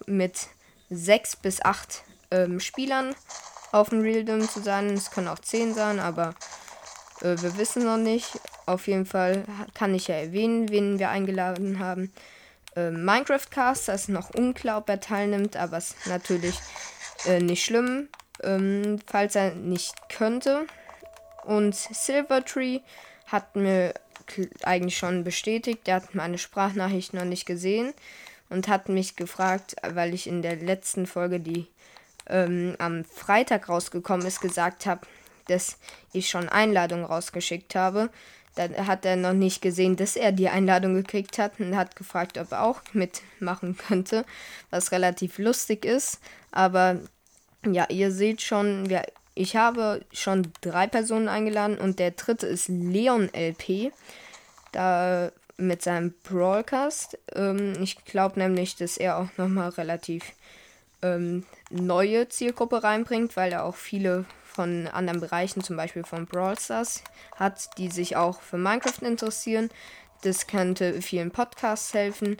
mit 0.05 0.47
sechs 0.89 1.37
bis 1.37 1.61
acht 1.61 2.03
ähm, 2.29 2.59
Spielern 2.59 3.15
auf 3.71 3.89
dem 3.89 4.01
Realdom 4.01 4.41
zu 4.41 4.61
sein. 4.61 4.89
Es 4.89 5.11
können 5.11 5.29
auch 5.29 5.39
zehn 5.39 5.73
sein, 5.73 5.97
aber 5.97 6.35
äh, 7.21 7.37
wir 7.41 7.57
wissen 7.57 7.85
noch 7.85 7.97
nicht. 7.97 8.37
Auf 8.65 8.87
jeden 8.87 9.05
Fall 9.05 9.45
kann 9.73 9.95
ich 9.95 10.09
ja 10.09 10.15
erwähnen, 10.15 10.67
wen 10.67 10.99
wir 10.99 11.09
eingeladen 11.09 11.79
haben. 11.79 12.11
Äh, 12.75 12.91
Minecraft 12.91 13.49
Cast, 13.49 13.87
das 13.87 14.01
ist 14.01 14.09
noch 14.09 14.31
unklar, 14.31 14.79
ob 14.79 14.89
er 14.89 14.99
teilnimmt, 14.99 15.55
aber 15.55 15.77
es 15.77 15.91
ist 15.91 16.07
natürlich 16.07 16.59
äh, 17.25 17.39
nicht 17.39 17.63
schlimm, 17.63 18.09
ähm, 18.43 18.99
falls 19.05 19.35
er 19.35 19.53
nicht 19.55 20.09
könnte. 20.09 20.65
Und 21.45 21.75
Silvertree 21.75 22.81
hat 23.27 23.55
mir 23.55 23.93
eigentlich 24.63 24.97
schon 24.97 25.23
bestätigt, 25.23 25.87
der 25.87 25.95
hat 25.95 26.15
meine 26.15 26.37
Sprachnachricht 26.37 27.13
noch 27.13 27.25
nicht 27.25 27.45
gesehen 27.45 27.93
und 28.49 28.67
hat 28.67 28.89
mich 28.89 29.15
gefragt, 29.15 29.75
weil 29.81 30.13
ich 30.13 30.27
in 30.27 30.41
der 30.41 30.57
letzten 30.57 31.05
Folge, 31.05 31.39
die 31.39 31.67
ähm, 32.27 32.75
am 32.79 33.05
Freitag 33.05 33.69
rausgekommen 33.69 34.25
ist, 34.25 34.41
gesagt 34.41 34.85
habe, 34.85 35.01
dass 35.47 35.77
ich 36.13 36.29
schon 36.29 36.49
Einladungen 36.49 37.05
rausgeschickt 37.05 37.75
habe. 37.75 38.09
Da 38.55 38.67
hat 38.87 39.05
er 39.05 39.15
noch 39.15 39.33
nicht 39.33 39.61
gesehen, 39.61 39.95
dass 39.95 40.15
er 40.15 40.31
die 40.31 40.49
Einladung 40.49 40.95
gekriegt 40.95 41.37
hat 41.37 41.59
und 41.59 41.75
hat 41.75 41.95
gefragt, 41.95 42.37
ob 42.37 42.51
er 42.51 42.63
auch 42.63 42.81
mitmachen 42.91 43.77
könnte, 43.77 44.25
was 44.71 44.91
relativ 44.91 45.37
lustig 45.37 45.85
ist. 45.85 46.19
Aber 46.51 46.99
ja, 47.73 47.85
ihr 47.89 48.11
seht 48.11 48.41
schon, 48.41 48.89
ja, 48.89 49.01
ich 49.35 49.55
habe 49.55 50.01
schon 50.11 50.51
drei 50.61 50.87
Personen 50.87 51.27
eingeladen 51.27 51.77
und 51.77 51.99
der 51.99 52.11
dritte 52.11 52.47
ist 52.47 52.67
Leon 52.69 53.29
LP. 53.33 53.91
Da 54.71 55.31
mit 55.57 55.81
seinem 55.81 56.13
Broadcast. 56.23 57.17
Ähm, 57.33 57.73
ich 57.81 58.03
glaube 58.05 58.39
nämlich, 58.39 58.75
dass 58.75 58.97
er 58.97 59.17
auch 59.17 59.29
nochmal 59.37 59.69
relativ 59.69 60.23
ähm, 61.01 61.45
neue 61.69 62.29
Zielgruppe 62.29 62.83
reinbringt, 62.83 63.35
weil 63.35 63.51
er 63.51 63.65
auch 63.65 63.75
viele 63.75 64.25
von 64.43 64.87
anderen 64.87 65.19
Bereichen, 65.19 65.63
zum 65.63 65.77
Beispiel 65.77 66.03
von 66.03 66.25
Brawl 66.25 66.57
Stars, 66.57 67.03
hat, 67.35 67.77
die 67.77 67.89
sich 67.89 68.15
auch 68.15 68.41
für 68.41 68.57
Minecraft 68.57 69.01
interessieren. 69.01 69.69
Das 70.23 70.47
könnte 70.47 71.01
vielen 71.01 71.31
Podcasts 71.31 71.93
helfen. 71.93 72.37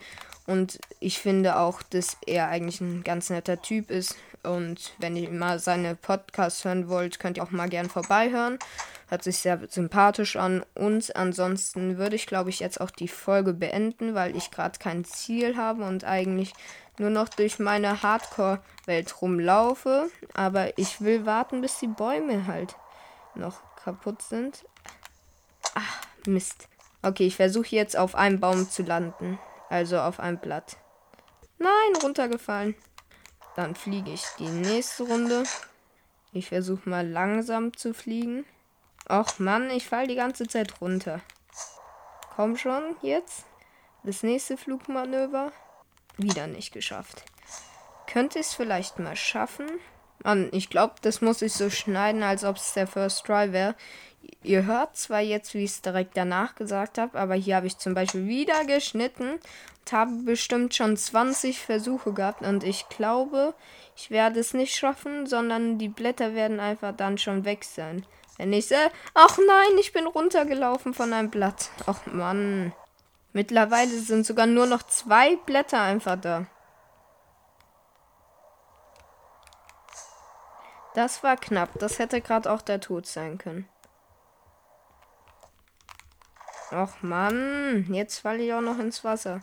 Und 0.48 0.80
ich 1.00 1.20
finde 1.20 1.58
auch, 1.58 1.84
dass 1.84 2.18
er 2.26 2.48
eigentlich 2.48 2.82
ein 2.82 3.04
ganz 3.04 3.30
netter 3.30 3.62
Typ 3.62 3.92
ist. 3.92 4.16
Und 4.44 4.94
wenn 5.00 5.16
ihr 5.16 5.30
mal 5.30 5.60
seine 5.60 5.96
Podcasts 5.96 6.64
hören 6.66 6.90
wollt, 6.90 7.20
könnt 7.20 7.38
ihr 7.38 7.44
auch 7.44 7.52
mal 7.52 7.70
gern 7.70 7.90
vorbeihören. 7.90 8.60
Hört 9.10 9.24
sich 9.24 9.40
sehr 9.40 9.60
sympathisch 9.70 10.36
an. 10.36 10.66
Und 10.76 11.16
ansonsten 11.16 11.98
würde 11.98 12.16
ich, 12.16 12.28
glaube 12.28 12.50
ich, 12.50 12.60
jetzt 12.60 12.82
auch 12.82 12.92
die 12.92 13.08
Folge 13.08 13.54
beenden, 13.54 14.16
weil 14.16 14.36
ich 14.36 14.52
gerade 14.52 14.80
kein 14.80 15.06
Ziel 15.06 15.58
habe 15.58 15.84
und 15.84 16.04
eigentlich 16.04 16.54
nur 16.98 17.10
noch 17.10 17.30
durch 17.30 17.60
meine 17.60 18.02
Hardcore-Welt 18.02 19.22
rumlaufe. 19.22 20.10
Aber 20.34 20.78
ich 20.78 21.02
will 21.02 21.26
warten, 21.26 21.62
bis 21.62 21.80
die 21.80 21.88
Bäume 21.88 22.48
halt 22.48 22.76
noch 23.36 23.62
kaputt 23.84 24.22
sind. 24.22 24.66
Ach, 25.76 26.02
Mist. 26.26 26.68
Okay, 27.02 27.28
ich 27.28 27.36
versuche 27.36 27.76
jetzt 27.76 27.96
auf 27.96 28.16
einem 28.16 28.40
Baum 28.40 28.70
zu 28.70 28.84
landen. 28.84 29.40
Also 29.70 30.00
auf 30.00 30.20
einem 30.20 30.40
Blatt. 30.40 30.78
Nein, 31.60 32.02
runtergefallen. 32.02 32.76
Dann 33.58 33.74
fliege 33.74 34.12
ich 34.12 34.24
die 34.38 34.50
nächste 34.50 35.02
Runde. 35.02 35.44
Ich 36.32 36.50
versuche 36.50 36.88
mal 36.88 37.08
langsam 37.08 37.76
zu 37.76 37.96
fliegen. 37.96 38.46
Och 39.10 39.40
Mann, 39.40 39.72
ich 39.72 39.88
falle 39.88 40.06
die 40.06 40.16
ganze 40.16 40.48
Zeit 40.48 40.80
runter. 40.80 41.22
Komm 42.36 42.56
schon, 42.56 42.96
jetzt. 43.02 43.46
Das 44.04 44.22
nächste 44.22 44.58
Flugmanöver 44.58 45.52
wieder 46.18 46.46
nicht 46.46 46.72
geschafft. 46.72 47.24
Könnte 48.06 48.38
ich 48.38 48.46
es 48.46 48.54
vielleicht 48.54 49.00
mal 49.00 49.16
schaffen? 49.16 49.68
Mann, 50.24 50.50
ich 50.52 50.70
glaube, 50.70 50.94
das 51.02 51.22
muss 51.22 51.42
ich 51.42 51.54
so 51.54 51.72
schneiden, 51.72 52.22
als 52.22 52.44
ob 52.44 52.58
es 52.58 52.74
der 52.74 52.86
First 52.86 53.26
Try 53.26 53.54
wäre. 53.54 53.74
Ihr 54.44 54.66
hört 54.66 54.96
zwar 54.96 55.20
jetzt, 55.20 55.54
wie 55.54 55.64
ich 55.64 55.72
es 55.72 55.82
direkt 55.82 56.16
danach 56.16 56.56
gesagt 56.56 56.98
habe, 56.98 57.20
aber 57.20 57.36
hier 57.36 57.58
habe 57.58 57.68
ich 57.68 57.78
zum 57.78 57.94
Beispiel 57.94 58.28
wieder 58.28 58.66
geschnitten 58.66 59.32
und 59.32 59.92
habe 59.92 60.12
bestimmt 60.24 60.74
schon 60.74 60.96
20 60.96 61.60
Versuche 61.60 62.14
gehabt 62.14 62.42
und 62.42 62.64
ich 62.64 62.88
glaube, 62.90 63.54
ich 63.96 64.10
werde 64.10 64.40
es 64.40 64.54
nicht 64.54 64.76
schaffen, 64.76 65.28
sondern 65.28 65.78
die 65.78 65.90
Blätter 65.90 66.34
werden 66.34 66.60
einfach 66.60 66.96
dann 66.96 67.18
schon 67.18 67.46
weg 67.46 67.64
sein. 67.64 68.06
Wenn 68.38 68.54
ich 68.54 68.68
sehe, 68.68 68.92
ach 69.14 69.38
nein, 69.38 69.78
ich 69.80 69.94
bin 69.94 70.06
runtergelaufen 70.06 70.94
von 70.94 71.12
einem 71.12 71.30
Blatt. 71.30 71.72
Ach 71.86 72.06
Mann. 72.06 72.74
Mittlerweile 73.34 73.92
sind 74.00 74.26
sogar 74.26 74.46
nur 74.46 74.68
noch 74.68 74.84
zwei 74.84 75.36
Blätter 75.36 75.82
einfach 75.82 76.20
da. 76.20 76.46
Das 80.94 81.24
war 81.24 81.36
knapp. 81.36 81.78
Das 81.80 82.00
hätte 82.00 82.22
gerade 82.22 82.52
auch 82.52 82.62
der 82.62 82.80
Tod 82.80 83.06
sein 83.06 83.38
können. 83.38 83.68
Och 86.72 87.02
Mann, 87.02 87.86
jetzt 87.94 88.20
falle 88.20 88.44
ich 88.44 88.54
auch 88.54 88.62
noch 88.62 88.80
ins 88.80 89.04
Wasser. 89.04 89.42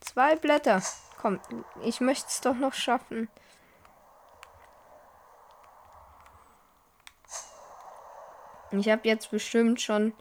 Zwei 0.00 0.36
Blätter. 0.36 0.82
Komm, 1.20 1.40
ich 1.82 2.00
möchte 2.00 2.26
es 2.28 2.40
doch 2.40 2.56
noch 2.56 2.74
schaffen. 2.74 3.28
Ich 8.72 8.88
habe 8.88 9.02
jetzt 9.04 9.30
bestimmt 9.30 9.80
schon 9.80 10.12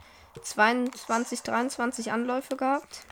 22, 0.41 1.41
23 1.41 2.11
Anläufe 2.11 2.55
gehabt. 2.55 3.05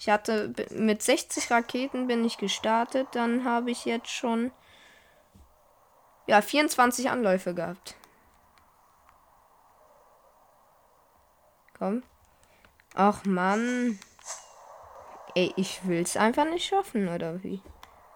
Ich 0.00 0.10
hatte 0.10 0.52
mit 0.70 1.02
60 1.02 1.50
Raketen 1.50 2.08
bin 2.08 2.24
ich 2.24 2.38
gestartet, 2.38 3.08
dann 3.12 3.44
habe 3.44 3.70
ich 3.70 3.84
jetzt 3.84 4.10
schon 4.10 4.50
ja 6.26 6.42
24 6.42 7.10
Anläufe 7.10 7.54
gehabt. 7.54 7.94
Komm. 11.78 12.02
Ach 12.94 13.24
Mann. 13.24 13.98
Ey, 15.34 15.52
ich 15.56 15.86
will 15.86 16.00
es 16.00 16.16
einfach 16.16 16.44
nicht 16.44 16.64
schaffen, 16.64 17.08
oder 17.08 17.42
wie? 17.42 17.60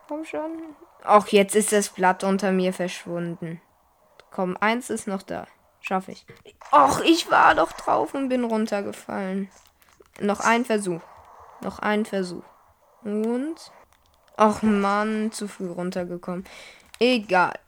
Komm 0.07 0.25
schon. 0.25 0.77
Ach, 1.03 1.27
jetzt 1.29 1.57
ist 1.57 1.73
das 1.73 1.89
Blatt 1.89 2.23
unter 2.23 2.53
mir 2.53 2.73
verschwunden. 2.73 3.61
Komm, 4.31 4.57
eins 4.61 4.89
ist 4.89 5.09
noch 5.09 5.23
da. 5.23 5.47
Schaffe 5.81 6.13
ich. 6.13 6.27
Och, 6.73 7.01
ich 7.05 7.31
war 7.31 7.55
doch 7.55 7.73
drauf 7.73 8.15
und 8.15 8.29
bin 8.29 8.45
runtergefallen. 8.45 9.51
Noch 10.21 10.41
ein 10.41 10.65
Versuch. 10.65 11.01
Noch 11.61 11.81
ein 11.81 12.05
Versuch. 12.05 12.45
Und. 13.03 13.57
Och 14.41 14.63
Mann, 14.63 15.33
zu 15.33 15.49
früh 15.49 15.71
runtergekommen. 15.71 16.45
Egal. 17.01 17.59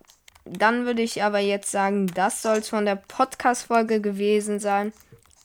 Dann 0.45 0.87
würde 0.87 1.03
ich 1.03 1.23
aber 1.23 1.39
jetzt 1.39 1.71
sagen, 1.71 2.07
das 2.09 2.43
soll 2.43 2.59
es 2.59 2.69
von 2.69 2.85
der 2.85 2.97
Podcast-Folge 2.97 4.01
gewesen 4.01 4.61
sein. 4.61 4.93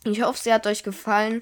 Ich 0.05 0.21
hoffe, 0.21 0.39
sie 0.41 0.53
hat 0.53 0.67
euch 0.67 0.83
gefallen. 0.83 1.41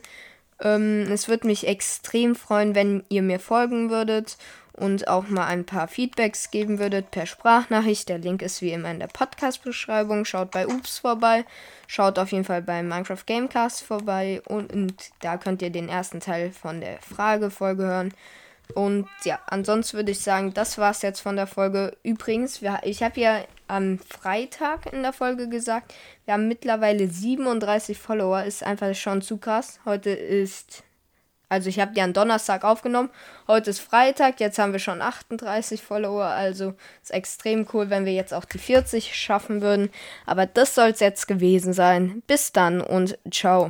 Ähm, 0.61 1.07
es 1.11 1.27
würde 1.27 1.47
mich 1.47 1.67
extrem 1.67 2.35
freuen, 2.35 2.75
wenn 2.75 3.03
ihr 3.09 3.21
mir 3.21 3.39
folgen 3.39 3.89
würdet 3.89 4.37
und 4.71 5.07
auch 5.07 5.27
mal 5.27 5.45
ein 5.45 5.65
paar 5.65 5.87
Feedbacks 5.87 6.49
geben 6.49 6.79
würdet 6.79 7.11
per 7.11 7.25
Sprachnachricht. 7.25 8.07
Der 8.09 8.17
Link 8.17 8.41
ist 8.41 8.61
wie 8.61 8.71
immer 8.71 8.89
in 8.89 8.99
der 8.99 9.07
Podcast-Beschreibung. 9.07 10.25
Schaut 10.25 10.51
bei 10.51 10.65
Ups 10.65 10.99
vorbei. 10.99 11.45
Schaut 11.87 12.17
auf 12.17 12.31
jeden 12.31 12.45
Fall 12.45 12.61
bei 12.61 12.81
Minecraft 12.81 13.25
Gamecast 13.25 13.83
vorbei. 13.83 14.41
Und, 14.47 14.71
und 14.71 15.11
da 15.19 15.37
könnt 15.37 15.61
ihr 15.61 15.69
den 15.69 15.89
ersten 15.89 16.21
Teil 16.21 16.51
von 16.51 16.79
der 16.79 16.99
Fragefolge 17.01 17.83
hören. 17.83 18.13
Und 18.73 19.07
ja, 19.23 19.39
ansonsten 19.47 19.97
würde 19.97 20.11
ich 20.11 20.21
sagen, 20.21 20.53
das 20.53 20.77
war 20.77 20.91
es 20.91 21.01
jetzt 21.01 21.19
von 21.19 21.35
der 21.35 21.47
Folge. 21.47 21.95
Übrigens, 22.03 22.61
wir, 22.61 22.79
ich 22.83 23.03
habe 23.03 23.19
ja 23.19 23.41
am 23.67 23.99
Freitag 23.99 24.91
in 24.91 25.03
der 25.03 25.13
Folge 25.13 25.47
gesagt, 25.47 25.93
wir 26.25 26.33
haben 26.33 26.47
mittlerweile 26.47 27.07
37 27.07 27.97
Follower. 27.97 28.43
Ist 28.43 28.63
einfach 28.63 28.95
schon 28.95 29.21
zu 29.21 29.37
krass. 29.37 29.79
Heute 29.85 30.09
ist 30.09 30.83
Also 31.53 31.69
ich 31.69 31.79
habe 31.79 31.93
die 31.93 32.01
an 32.01 32.13
Donnerstag 32.13 32.63
aufgenommen. 32.63 33.11
Heute 33.47 33.69
ist 33.69 33.79
Freitag, 33.79 34.39
jetzt 34.39 34.57
haben 34.57 34.71
wir 34.71 34.79
schon 34.79 35.03
38 35.03 35.83
Follower. 35.83 36.25
Also 36.25 36.73
ist 37.03 37.11
extrem 37.11 37.67
cool, 37.73 37.91
wenn 37.91 38.05
wir 38.05 38.13
jetzt 38.13 38.33
auch 38.33 38.45
die 38.45 38.57
40 38.57 39.15
schaffen 39.15 39.61
würden. 39.61 39.91
Aber 40.25 40.47
das 40.47 40.73
soll 40.73 40.89
es 40.89 40.99
jetzt 40.99 41.27
gewesen 41.27 41.73
sein. 41.73 42.23
Bis 42.25 42.53
dann 42.53 42.81
und 42.81 43.19
ciao. 43.31 43.61